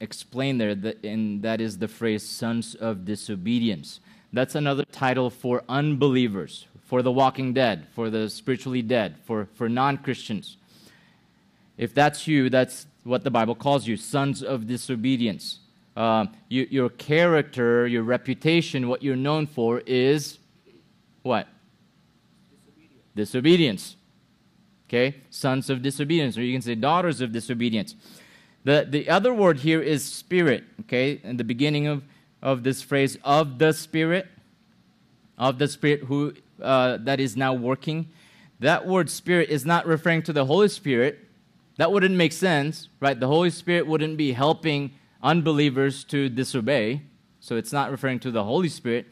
[0.00, 4.00] explain there, and that is the phrase sons of disobedience.
[4.32, 9.68] That's another title for unbelievers, for the walking dead, for the spiritually dead, for, for
[9.68, 10.56] non Christians.
[11.78, 15.60] If that's you, that's what the Bible calls you sons of disobedience.
[15.96, 20.38] Uh, you, your character, your reputation, what you're known for is
[21.22, 21.48] what?
[23.14, 23.16] Disobedience.
[23.16, 23.96] Disobedience.
[24.88, 25.16] Okay?
[25.30, 27.94] Sons of disobedience, or you can say daughters of disobedience.
[28.64, 30.64] The, the other word here is spirit.
[30.82, 31.20] Okay?
[31.24, 32.02] In the beginning of
[32.42, 34.28] of this phrase of the Spirit,
[35.38, 36.32] of the Spirit who
[36.62, 38.08] uh, that is now working.
[38.60, 41.18] That word Spirit is not referring to the Holy Spirit.
[41.76, 43.18] That wouldn't make sense, right?
[43.18, 47.02] The Holy Spirit wouldn't be helping unbelievers to disobey.
[47.40, 49.06] So it's not referring to the Holy Spirit.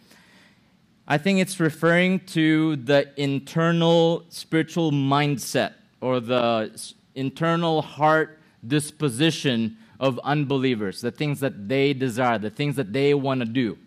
[1.06, 6.70] I think it's referring to the internal spiritual mindset or the
[7.14, 13.40] internal heart disposition of unbelievers, the things that they desire, the things that they want
[13.40, 13.78] to do.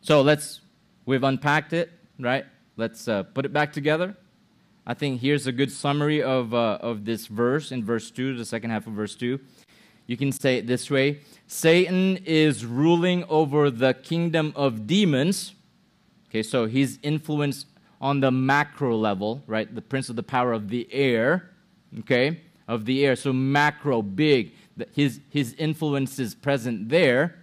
[0.00, 0.60] So let's,
[1.04, 2.44] we've unpacked it, right?
[2.76, 4.16] Let's uh, put it back together.
[4.86, 8.44] I think here's a good summary of, uh, of this verse in verse 2, the
[8.44, 9.38] second half of verse 2.
[10.06, 15.54] You can say it this way Satan is ruling over the kingdom of demons.
[16.28, 17.66] Okay, so he's influenced
[18.00, 19.72] on the macro level, right?
[19.72, 21.50] The prince of the power of the air,
[22.00, 23.14] okay, of the air.
[23.16, 24.54] So macro, big.
[24.92, 27.36] His, his influence is present there.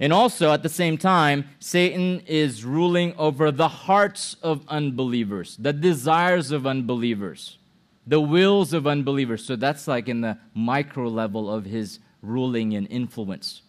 [0.00, 5.74] And also, at the same time, Satan is ruling over the hearts of unbelievers, the
[5.74, 7.58] desires of unbelievers,
[8.06, 9.44] the wills of unbelievers.
[9.44, 13.62] So that's like in the micro level of his ruling and influence.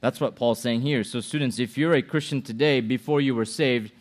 [0.00, 1.02] That's what Paul's saying here.
[1.02, 3.92] So, students, if you're a Christian today, before you were saved,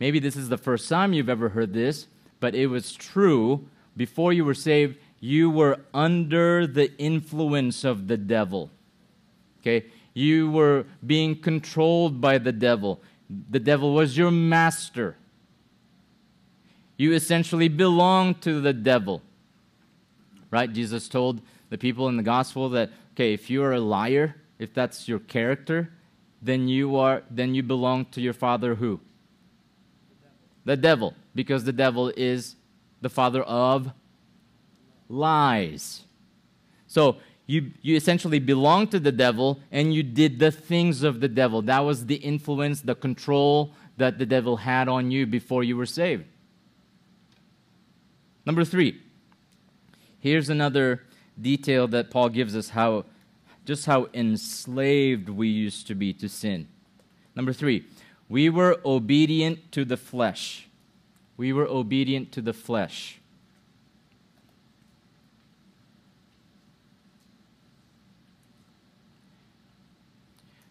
[0.00, 2.06] maybe this is the first time you've ever heard this,
[2.40, 3.66] but it was true.
[3.96, 8.70] Before you were saved, you were under the influence of the devil.
[9.60, 9.86] Okay?
[10.12, 13.00] You were being controlled by the devil.
[13.50, 15.16] The devil was your master.
[16.96, 19.22] You essentially belong to the devil.
[20.50, 20.72] Right?
[20.72, 24.72] Jesus told the people in the gospel that, okay, if you are a liar, if
[24.72, 25.90] that's your character,
[26.40, 29.00] then you are then you belong to your father who?
[30.64, 32.56] The devil, the devil because the devil is
[33.00, 33.92] the father of
[35.08, 36.04] lies.
[36.86, 41.28] So you, you essentially belonged to the devil and you did the things of the
[41.28, 41.60] devil.
[41.62, 45.86] That was the influence, the control that the devil had on you before you were
[45.86, 46.24] saved.
[48.46, 49.00] Number three,
[50.20, 51.02] here's another
[51.40, 53.06] detail that Paul gives us how
[53.64, 56.68] just how enslaved we used to be to sin.
[57.34, 57.86] Number three,
[58.28, 60.68] we were obedient to the flesh.
[61.36, 63.20] We were obedient to the flesh.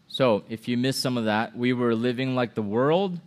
[0.08, 3.20] So, if you missed some of that, we were living like the world.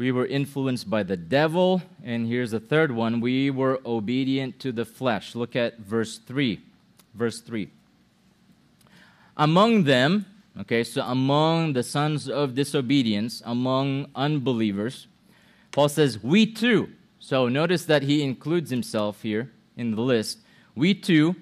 [0.00, 1.82] We were influenced by the devil.
[2.02, 5.34] And here's the third one we were obedient to the flesh.
[5.34, 6.58] Look at verse 3.
[7.12, 7.68] Verse 3.
[9.36, 10.24] Among them,
[10.58, 15.06] okay, so among the sons of disobedience, among unbelievers,
[15.70, 16.88] Paul says, We too.
[17.18, 20.38] So notice that he includes himself here in the list.
[20.74, 21.36] We too,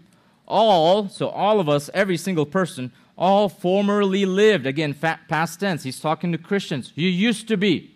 [0.49, 4.67] all, so all of us, every single person, all formerly lived.
[4.67, 5.85] Again, past tense.
[5.85, 6.93] He's talking to Christians.
[6.97, 7.95] You used to be.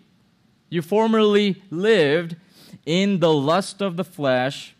[0.73, 2.35] You formerly lived
[2.83, 4.73] in the lust of the flesh,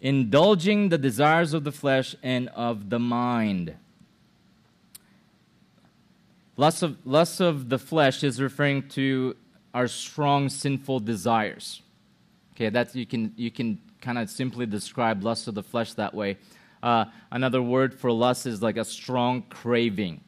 [0.00, 3.74] indulging the desires of the flesh and of the mind.
[6.56, 9.34] Lust of, lust of the flesh is referring to
[9.74, 11.82] our strong sinful desires.
[12.54, 16.14] Okay, that's you can you can kind of simply describe lust of the flesh that
[16.14, 16.38] way.
[16.84, 20.20] Uh, another word for lust is like a strong craving.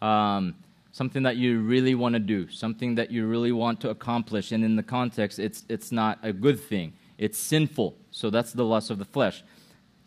[0.00, 0.54] Um,
[0.96, 4.50] something that you really want to do, something that you really want to accomplish.
[4.50, 7.94] And in the context, it's, it's not a good thing, it's sinful.
[8.10, 9.44] So that's the lust of the flesh.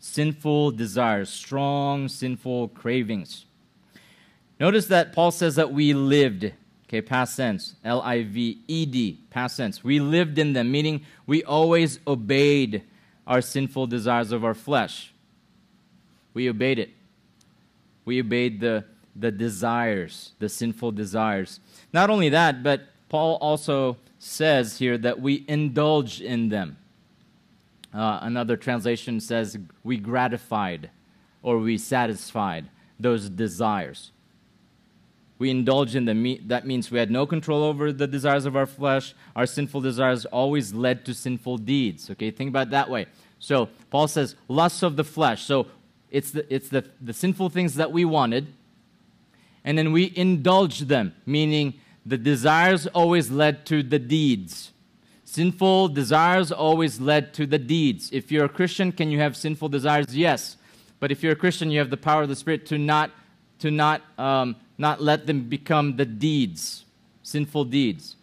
[0.00, 3.44] Sinful desires, strong sinful cravings.
[4.58, 6.52] Notice that Paul says that we lived,
[6.88, 9.84] okay, past tense, L I V E D, past tense.
[9.84, 12.82] We lived in them, meaning we always obeyed
[13.28, 15.12] our sinful desires of our flesh.
[16.34, 16.90] We obeyed it.
[18.04, 21.60] We obeyed the, the desires, the sinful desires.
[21.92, 26.76] Not only that, but Paul also says here that we indulge in them.
[27.92, 30.90] Uh, another translation says we gratified
[31.42, 32.68] or we satisfied
[32.98, 34.12] those desires.
[35.38, 36.36] We indulge in them.
[36.48, 39.14] That means we had no control over the desires of our flesh.
[39.34, 42.10] Our sinful desires always led to sinful deeds.
[42.10, 43.06] Okay, think about that way.
[43.38, 45.42] So Paul says, lusts of the flesh.
[45.42, 45.66] So
[46.10, 48.52] it's the, it's the, the sinful things that we wanted,
[49.64, 54.72] and then we indulge them, meaning the desires always led to the deeds.
[55.24, 58.10] Sinful desires always led to the deeds.
[58.12, 60.16] If you're a Christian, can you have sinful desires?
[60.16, 60.56] Yes.
[60.98, 63.10] But if you're a Christian, you have the power of the Spirit to not,
[63.60, 66.84] to not, um, not let them become the deeds,
[67.22, 68.16] sinful deeds.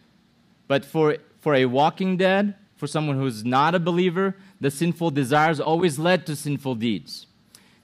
[0.68, 5.60] But for, for a walking dead, for someone who's not a believer, the sinful desires
[5.60, 7.26] always led to sinful deeds.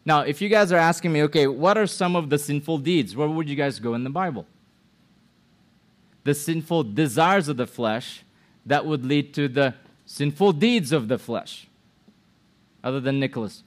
[0.06, 3.16] Now, if you guys are asking me, okay, what are some of the sinful deeds?
[3.16, 4.45] Where would you guys go in the Bible?
[6.24, 8.24] The sinful desires of the flesh
[8.66, 9.76] that would lead to the
[10.06, 11.68] sinful deeds of the flesh.
[12.84, 13.64] Other than Nicholas.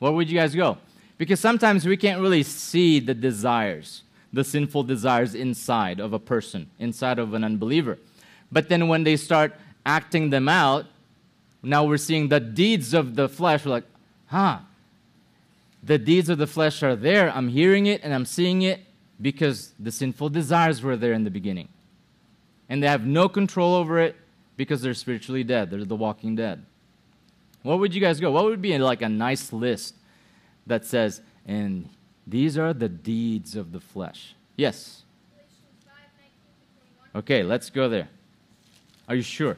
[0.00, 0.78] Where would you guys go?
[1.16, 6.70] Because sometimes we can't really see the desires, the sinful desires inside of a person,
[6.78, 7.98] inside of an unbeliever.
[8.50, 10.86] But then when they start acting them out,
[11.62, 13.64] now we're seeing the deeds of the flesh.
[13.64, 13.84] We're like,
[14.26, 14.60] huh,
[15.82, 17.30] the deeds of the flesh are there.
[17.30, 18.80] I'm hearing it and I'm seeing it
[19.20, 21.68] because the sinful desires were there in the beginning.
[22.68, 24.16] And they have no control over it
[24.56, 25.70] because they're spiritually dead.
[25.70, 26.64] They're the walking dead.
[27.62, 28.30] Where would you guys go?
[28.30, 29.94] What would be like a nice list
[30.66, 31.88] that says, and
[32.26, 34.34] these are the deeds of the flesh?
[34.56, 35.02] Yes.
[37.14, 38.08] Okay, let's go there.
[39.08, 39.56] Are you sure?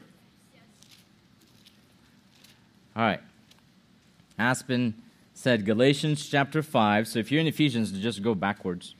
[2.95, 3.21] All right.
[4.37, 4.93] Aspen
[5.33, 7.07] said Galatians chapter 5.
[7.07, 8.95] So if you're in Ephesians, just go backwards.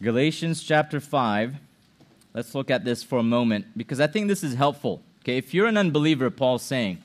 [0.00, 1.56] Galatians chapter 5.
[2.34, 5.02] Let's look at this for a moment because I think this is helpful.
[5.22, 6.98] Okay, if you're an unbeliever, Paul's saying,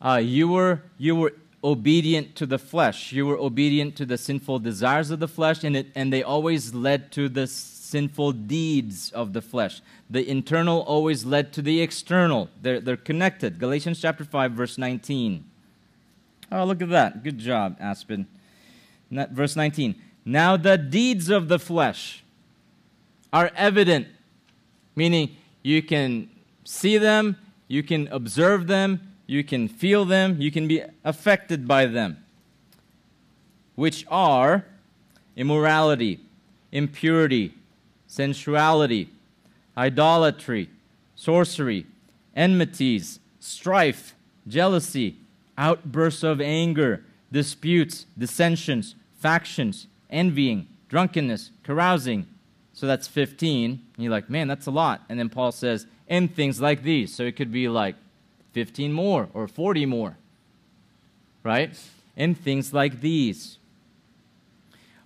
[0.00, 3.12] uh, you, were, you were obedient to the flesh.
[3.12, 6.74] You were obedient to the sinful desires of the flesh, and, it, and they always
[6.74, 7.46] led to the
[7.92, 9.82] sinful deeds of the flesh.
[10.10, 12.48] The internal always led to the external.
[12.60, 13.58] They're, they're connected.
[13.58, 15.44] Galatians chapter 5, verse 19.
[16.50, 17.22] Oh, look at that.
[17.22, 18.26] Good job, Aspen.
[19.10, 19.94] Verse 19.
[20.24, 22.24] Now the deeds of the flesh
[23.32, 24.08] are evident,
[24.96, 26.28] meaning you can
[26.64, 27.36] see them,
[27.68, 32.24] you can observe them, you can feel them, you can be affected by them,
[33.74, 34.64] which are
[35.36, 36.20] immorality,
[36.70, 37.54] impurity,
[38.12, 39.08] sensuality,
[39.74, 40.68] idolatry,
[41.16, 41.86] sorcery,
[42.36, 44.14] enmities, strife,
[44.46, 45.16] jealousy,
[45.56, 47.02] outbursts of anger,
[47.32, 52.26] disputes, dissensions, factions, envying, drunkenness, carousing.
[52.74, 53.70] So that's 15.
[53.70, 55.00] And you're like, man, that's a lot.
[55.08, 57.14] And then Paul says, and things like these.
[57.14, 57.96] So it could be like
[58.52, 60.18] 15 more or 40 more.
[61.42, 61.80] Right?
[62.14, 63.56] And things like these.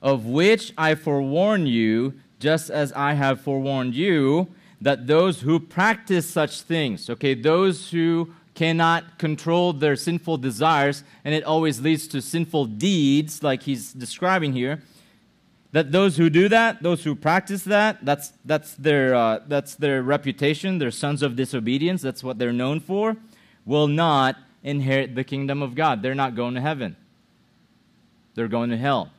[0.03, 4.49] Of which I forewarn you, just as I have forewarned you,
[4.81, 11.35] that those who practice such things, okay, those who cannot control their sinful desires, and
[11.35, 14.83] it always leads to sinful deeds, like he's describing here,
[15.73, 20.03] that those who do that, those who practice that, that's, that's, their, uh, that's their
[20.03, 20.79] reputation.
[20.79, 22.01] They're sons of disobedience.
[22.01, 23.17] That's what they're known for.
[23.67, 26.01] Will not inherit the kingdom of God.
[26.01, 26.97] They're not going to heaven,
[28.35, 29.13] they're going to hell.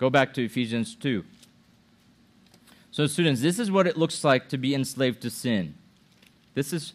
[0.00, 1.22] Go back to Ephesians 2.
[2.90, 5.74] So, students, this is what it looks like to be enslaved to sin.
[6.54, 6.94] This is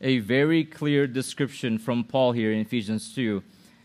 [0.00, 3.42] a very clear description from Paul here in Ephesians 2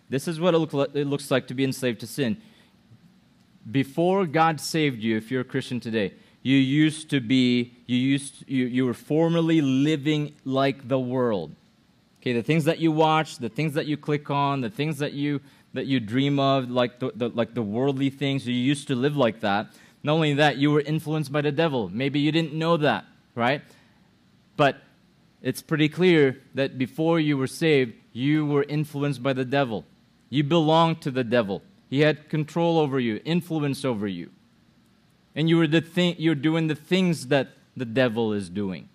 [0.09, 2.38] this is what it, looks like to be enslaved to sin.
[3.70, 8.43] Before God saved you, if you're a Christian today, you used to be, you, used,
[8.47, 11.53] you, you were formerly living like the world.
[12.22, 15.13] Okay, the things that you watch, the things that you click on, the things that
[15.13, 15.41] you,
[15.74, 19.15] that you dream of, like the, the, like the worldly things, you used to live
[19.15, 19.67] like that.
[20.03, 21.89] Not only that, you were influenced by the devil.
[21.89, 23.05] Maybe you didn't know that,
[23.36, 23.61] right?
[24.57, 24.78] But
[25.41, 29.86] it's pretty clear that before you were saved, you were influenced by the devil.
[30.30, 31.61] You belonged to the devil.
[31.89, 34.30] He had control over you, influence over you.
[35.36, 38.89] And you were the thing, you're doing the things that the devil is doing.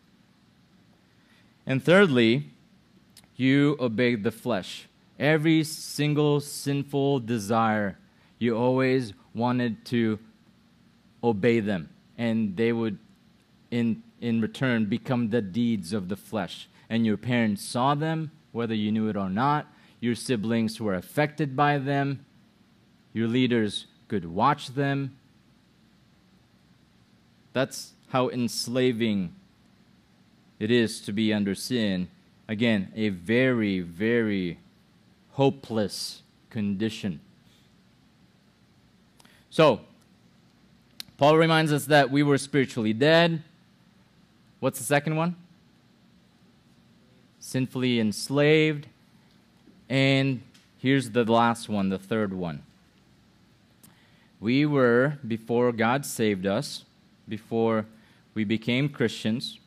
[1.66, 2.50] And thirdly,
[3.36, 4.86] you obeyed the flesh.
[5.18, 7.98] Every single sinful desire,
[8.38, 10.18] you always wanted to
[11.22, 11.90] obey them.
[12.18, 12.98] And they would,
[13.70, 16.68] in, in return, become the deeds of the flesh.
[16.88, 19.66] And your parents saw them, whether you knew it or not,
[20.00, 22.24] your siblings were affected by them.
[23.12, 25.16] Your leaders could watch them.
[27.52, 29.34] That's how enslaving
[30.58, 32.08] it is to be under sin.
[32.48, 34.58] Again, a very, very
[35.34, 37.20] hopeless condition.
[39.50, 39.80] So,
[41.16, 43.42] Paul reminds us that we were spiritually dead.
[44.60, 45.36] What's the second one?
[47.38, 48.86] Sinfully enslaved.
[49.88, 50.40] And
[50.78, 52.62] here's the last one, the third one.
[54.40, 56.84] We were, before God saved us,
[57.28, 57.86] before
[58.34, 59.58] we became Christians,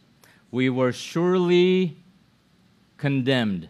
[0.51, 1.97] we were surely
[2.97, 3.70] condemned.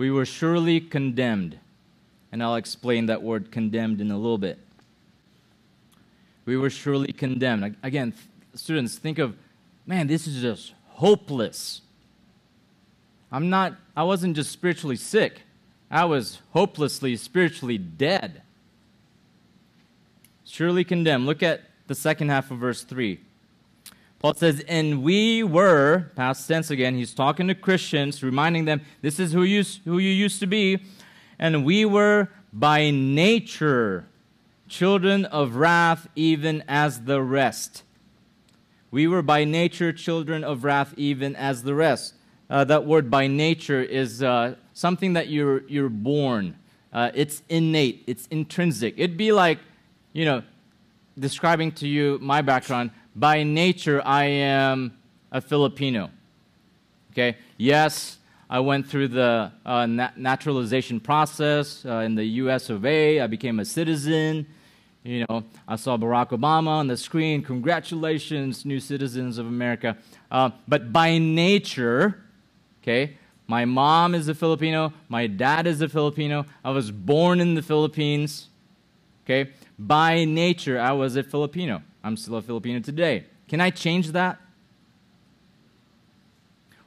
[0.00, 1.58] We were surely condemned.
[2.32, 4.58] And I'll explain that word condemned in a little bit.
[6.46, 7.76] We were surely condemned.
[7.82, 8.14] Again,
[8.54, 9.36] students, think of,
[9.84, 11.82] man, this is just hopeless.
[13.30, 15.42] I'm not, I wasn't just spiritually sick,
[15.90, 18.40] I was hopelessly spiritually dead.
[20.46, 21.26] Surely condemned.
[21.26, 23.20] Look at the second half of verse 3.
[24.20, 29.18] Paul says, and we were, past tense again, he's talking to Christians, reminding them, this
[29.18, 30.82] is who you, who you used to be.
[31.38, 34.06] And we were by nature
[34.68, 37.82] children of wrath, even as the rest.
[38.90, 42.14] We were by nature children of wrath, even as the rest.
[42.50, 46.58] Uh, that word by nature is uh, something that you're, you're born.
[46.92, 48.94] Uh, it's innate, it's intrinsic.
[48.98, 49.60] It'd be like,
[50.12, 50.42] you know,
[51.18, 54.96] describing to you my background by nature, I am
[55.32, 56.10] a Filipino.
[57.12, 57.36] Okay?
[57.56, 63.20] Yes, I went through the uh, nat- naturalization process uh, in the US of A.
[63.20, 64.46] I became a citizen.
[65.02, 67.42] You know, I saw Barack Obama on the screen.
[67.42, 69.96] Congratulations, new citizens of America.
[70.30, 72.22] Uh, but by nature,
[72.82, 74.92] okay, my mom is a Filipino.
[75.08, 76.44] My dad is a Filipino.
[76.64, 78.48] I was born in the Philippines.
[79.24, 81.82] Okay, by nature, I was a Filipino.
[82.02, 83.26] I'm still a Filipino today.
[83.48, 84.38] Can I change that?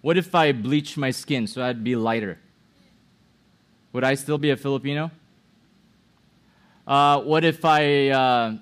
[0.02, 2.38] What if I bleach my skin so I'd be lighter?
[3.94, 5.12] Would I still be a Filipino?
[6.86, 8.10] Uh, what if I.
[8.10, 8.58] Uh,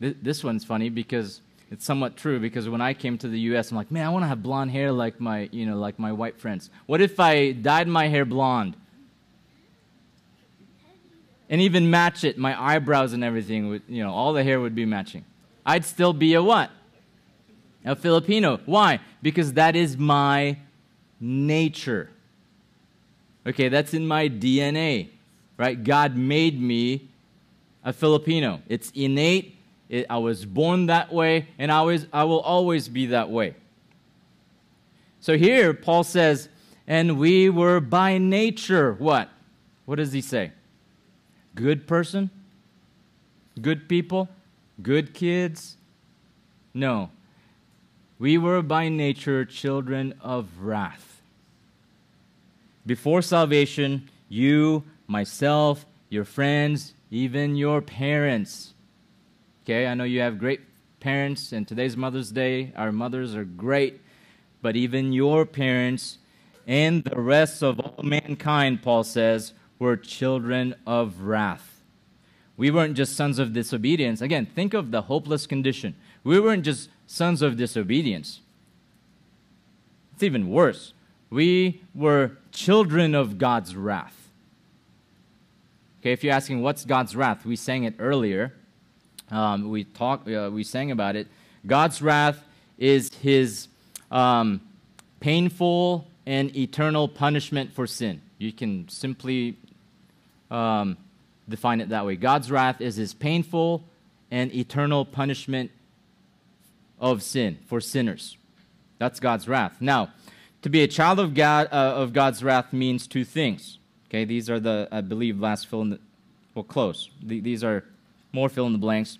[0.00, 1.40] th- this one's funny because
[1.70, 4.24] it's somewhat true because when I came to the U.S., I'm like, man, I want
[4.24, 6.70] to have blonde hair like my, you know, like my white friends.
[6.86, 8.76] What if I dyed my hair blonde?
[11.48, 14.74] And even match it, my eyebrows and everything, would, you know, all the hair would
[14.74, 15.24] be matching.
[15.64, 16.70] I'd still be a what?
[17.84, 18.60] A Filipino.
[18.66, 19.00] Why?
[19.22, 20.58] Because that is my
[21.20, 22.10] nature.
[23.46, 25.08] Okay, that's in my DNA,
[25.56, 25.82] right?
[25.82, 27.08] God made me
[27.84, 28.62] a Filipino.
[28.68, 29.56] It's innate.
[29.88, 33.54] It, I was born that way, and I, always, I will always be that way.
[35.20, 36.48] So here, Paul says,
[36.86, 39.30] and we were by nature what?
[39.84, 40.52] What does he say?
[41.54, 42.30] Good person?
[43.60, 44.28] Good people?
[44.82, 45.76] Good kids?
[46.72, 47.10] No.
[48.18, 51.22] We were by nature children of wrath.
[52.86, 58.74] Before salvation, you, myself, your friends, even your parents.
[59.64, 60.60] Okay, I know you have great
[61.00, 64.00] parents, and today's Mother's Day, our mothers are great,
[64.62, 66.18] but even your parents
[66.66, 71.73] and the rest of all mankind, Paul says, were children of wrath.
[72.56, 74.20] We weren't just sons of disobedience.
[74.20, 75.94] Again, think of the hopeless condition.
[76.22, 78.40] We weren't just sons of disobedience.
[80.12, 80.92] It's even worse.
[81.30, 84.30] We were children of God's wrath.
[86.00, 88.52] Okay, if you're asking what's God's wrath, we sang it earlier.
[89.30, 91.26] Um, we talked, uh, we sang about it.
[91.66, 92.44] God's wrath
[92.78, 93.68] is His
[94.10, 94.60] um,
[95.18, 98.20] painful and eternal punishment for sin.
[98.38, 99.56] You can simply
[100.50, 100.96] um,
[101.48, 102.16] define it that way.
[102.16, 103.84] God's wrath is his painful
[104.30, 105.70] and eternal punishment
[106.98, 108.36] of sin for sinners.
[108.98, 109.76] That's God's wrath.
[109.80, 110.10] Now,
[110.62, 113.78] to be a child of God uh, of God's wrath means two things.
[114.08, 116.00] Okay, these are the I believe last fill in the
[116.54, 117.10] well close.
[117.22, 117.84] The, these are
[118.32, 119.18] more fill in the blanks.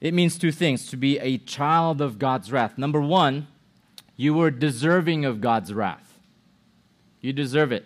[0.00, 2.78] It means two things to be a child of God's wrath.
[2.78, 3.46] Number one,
[4.16, 6.18] you were deserving of God's wrath.
[7.20, 7.84] You deserve it.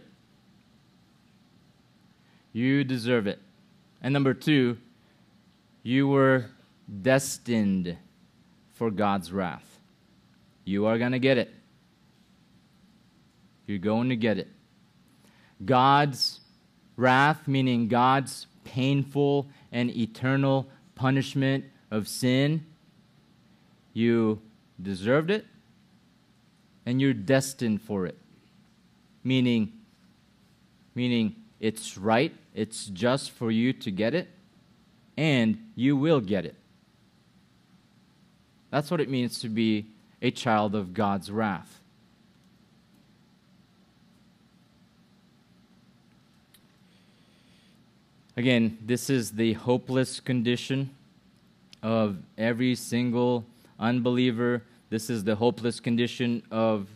[2.53, 3.41] You deserve it.
[4.07, 4.79] And number two,
[5.83, 6.45] you were
[7.03, 7.97] destined
[8.75, 9.81] for God's wrath.
[10.65, 11.53] You are going to get it.
[13.67, 14.47] You're going to get it.
[15.65, 16.39] God's
[16.95, 22.65] wrath, meaning God's painful and eternal punishment of sin,
[23.93, 24.41] you
[24.81, 25.47] deserved it
[26.87, 28.17] and you're destined for it.
[29.25, 29.73] Meaning,
[30.95, 34.29] meaning it's right it's just for you to get it,
[35.15, 36.57] and you will get it.
[38.71, 39.85] That's what it means to be
[40.23, 41.81] a child of God's wrath.
[48.39, 50.91] Again, this is the hopeless condition
[51.83, 53.45] of every single
[53.79, 54.63] unbeliever.
[54.89, 56.89] This is the hopeless condition of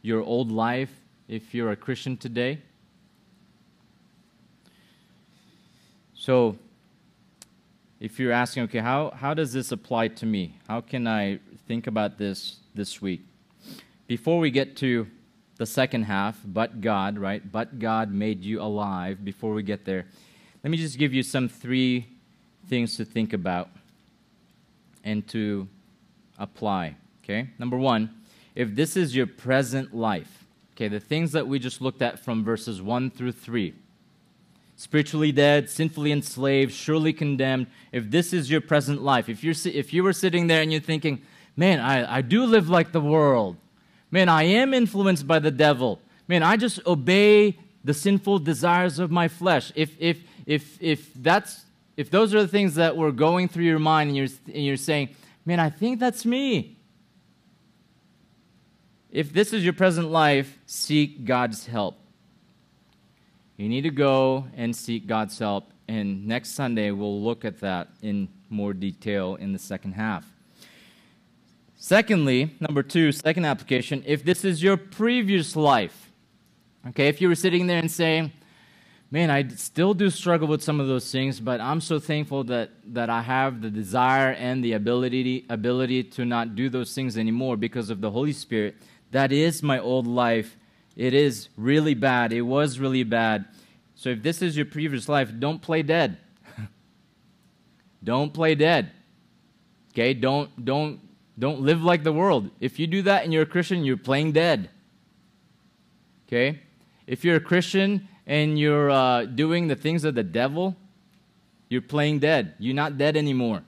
[0.00, 0.92] your old life
[1.28, 2.58] if you're a Christian today.
[6.28, 6.58] So,
[8.00, 10.58] if you're asking, okay, how, how does this apply to me?
[10.68, 13.22] How can I think about this this week?
[14.06, 15.06] Before we get to
[15.56, 17.50] the second half, but God, right?
[17.50, 20.04] But God made you alive, before we get there,
[20.62, 22.06] let me just give you some three
[22.68, 23.70] things to think about
[25.04, 25.66] and to
[26.38, 27.48] apply, okay?
[27.58, 28.10] Number one,
[28.54, 32.44] if this is your present life, okay, the things that we just looked at from
[32.44, 33.72] verses 1 through 3,
[34.78, 39.92] spiritually dead, sinfully enslaved, surely condemned, if this is your present life, if, you're, if
[39.92, 41.20] you were sitting there and you're thinking,
[41.56, 43.56] man, I, I do live like the world.
[44.12, 46.00] Man, I am influenced by the devil.
[46.28, 49.72] Man, I just obey the sinful desires of my flesh.
[49.74, 51.64] If, if, if, if, that's,
[51.96, 54.76] if those are the things that were going through your mind and you're, and you're
[54.76, 55.08] saying,
[55.44, 56.76] man, I think that's me.
[59.10, 61.98] If this is your present life, seek God's help.
[63.58, 65.72] You need to go and seek God's help.
[65.88, 70.24] And next Sunday, we'll look at that in more detail in the second half.
[71.74, 76.12] Secondly, number two, second application, if this is your previous life,
[76.90, 78.30] okay, if you were sitting there and saying,
[79.10, 82.70] man, I still do struggle with some of those things, but I'm so thankful that,
[82.86, 87.56] that I have the desire and the ability, ability to not do those things anymore
[87.56, 88.76] because of the Holy Spirit.
[89.10, 90.56] That is my old life.
[90.98, 92.32] It is really bad.
[92.32, 93.44] It was really bad.
[93.94, 96.18] So if this is your previous life, don't play dead.
[98.04, 98.90] don't play dead.
[99.92, 100.12] Okay?
[100.12, 100.98] Don't don't
[101.38, 102.50] don't live like the world.
[102.58, 104.70] If you do that and you're a Christian, you're playing dead.
[106.26, 106.62] Okay?
[107.06, 110.76] If you're a Christian and you're uh, doing the things of the devil,
[111.68, 112.54] you're playing dead.
[112.58, 113.62] You're not dead anymore.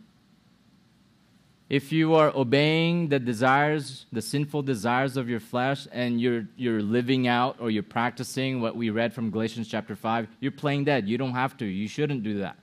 [1.71, 6.83] If you are obeying the desires, the sinful desires of your flesh, and you're, you're
[6.83, 11.09] living out or you're practicing what we read from Galatians chapter 5, you're playing dead.
[11.09, 11.65] You don't have to.
[11.65, 12.59] You shouldn't do that.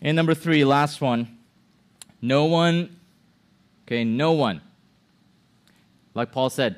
[0.00, 1.38] And number three, last one.
[2.20, 2.96] No one,
[3.84, 4.60] okay, no one,
[6.14, 6.76] like Paul said,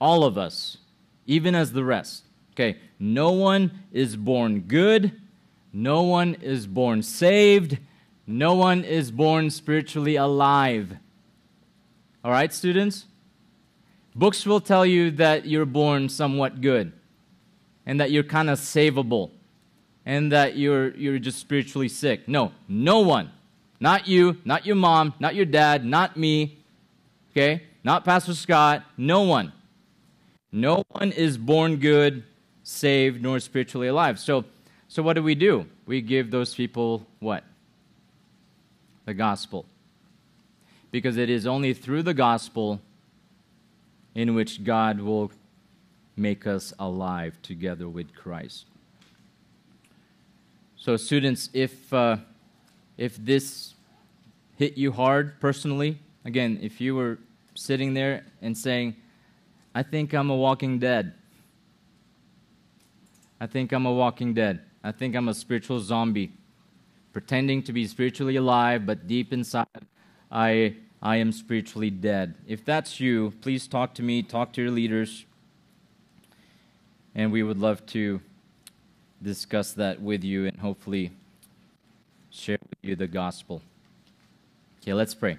[0.00, 0.78] all of us,
[1.26, 2.22] even as the rest,
[2.56, 5.12] Okay, no one is born good,
[5.74, 7.76] no one is born saved,
[8.26, 10.96] no one is born spiritually alive.
[12.24, 13.04] All right, students?
[14.14, 16.92] Books will tell you that you're born somewhat good
[17.84, 19.30] and that you're kind of savable
[20.04, 22.26] and that you're, you're just spiritually sick.
[22.26, 23.30] No, no one.
[23.78, 26.58] Not you, not your mom, not your dad, not me,
[27.30, 27.62] okay?
[27.84, 29.52] Not Pastor Scott, no one.
[30.50, 32.24] No one is born good
[32.62, 34.18] saved nor spiritually alive.
[34.18, 34.44] So,
[34.88, 35.66] so what do we do?
[35.84, 37.44] We give those people what?
[39.06, 39.64] The gospel.
[40.90, 42.80] Because it is only through the gospel
[44.14, 45.32] in which God will
[46.16, 48.66] make us alive together with Christ.
[50.76, 52.18] So, students, if, uh,
[52.96, 53.74] if this
[54.56, 57.18] hit you hard personally, again, if you were
[57.54, 58.96] sitting there and saying,
[59.74, 61.12] I think I'm a walking dead,
[63.40, 64.60] I think I'm a walking dead.
[64.82, 66.32] I think I'm a spiritual zombie,
[67.16, 69.66] pretending to be spiritually alive, but deep inside,
[70.30, 72.34] I, I am spiritually dead.
[72.46, 75.24] If that's you, please talk to me, talk to your leaders,
[77.14, 78.20] and we would love to
[79.22, 81.10] discuss that with you and hopefully
[82.28, 83.62] share with you the gospel.
[84.82, 85.38] Okay, let's pray.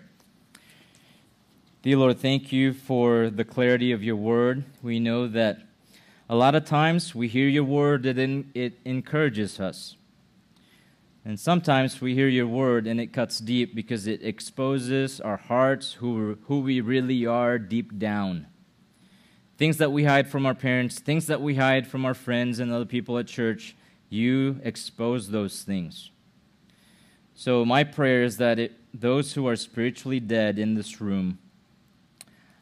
[1.83, 4.63] Dear Lord, thank you for the clarity of your word.
[4.81, 5.59] We know that
[6.27, 9.95] a lot of times we hear your word and it encourages us.
[11.27, 15.91] And sometimes we hear your word and it cuts deep because it exposes our hearts,
[15.91, 18.47] who, who we really are deep down.
[19.57, 22.71] Things that we hide from our parents, things that we hide from our friends and
[22.71, 23.75] other people at church,
[24.07, 26.11] you expose those things.
[27.35, 31.39] So, my prayer is that it, those who are spiritually dead in this room,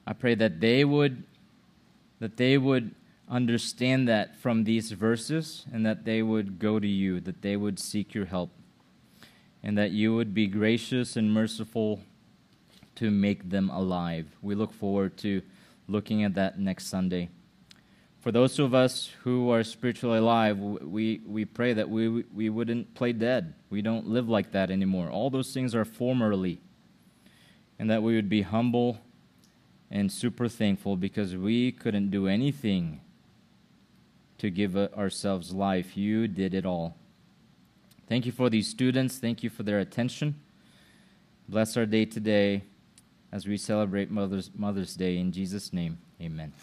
[0.08, 1.22] I pray that they would
[2.20, 2.96] that they would
[3.30, 7.80] understand that from these verses and that they would go to you, that they would
[7.80, 8.52] seek your help,
[9.64, 12.02] and that you would be gracious and merciful
[12.96, 14.28] to make them alive.
[14.42, 15.42] We look forward to
[15.88, 17.30] looking at that next Sunday.
[18.20, 22.96] For those of us who are spiritually alive, we, we pray that we, we wouldn't
[22.96, 23.54] play dead.
[23.70, 25.10] We don't live like that anymore.
[25.10, 26.60] All those things are formerly.
[27.78, 29.00] And that we would be humble
[29.92, 33.02] and super thankful because we couldn't do anything
[34.46, 35.98] to give uh, ourselves life.
[35.98, 36.96] You did it all.
[38.08, 39.18] Thank you for these students.
[39.18, 40.36] Thank you for their attention.
[41.50, 42.64] Bless our day today
[43.32, 45.18] as we celebrate Mother's, Mother's Day.
[45.18, 46.54] In Jesus' name, amen.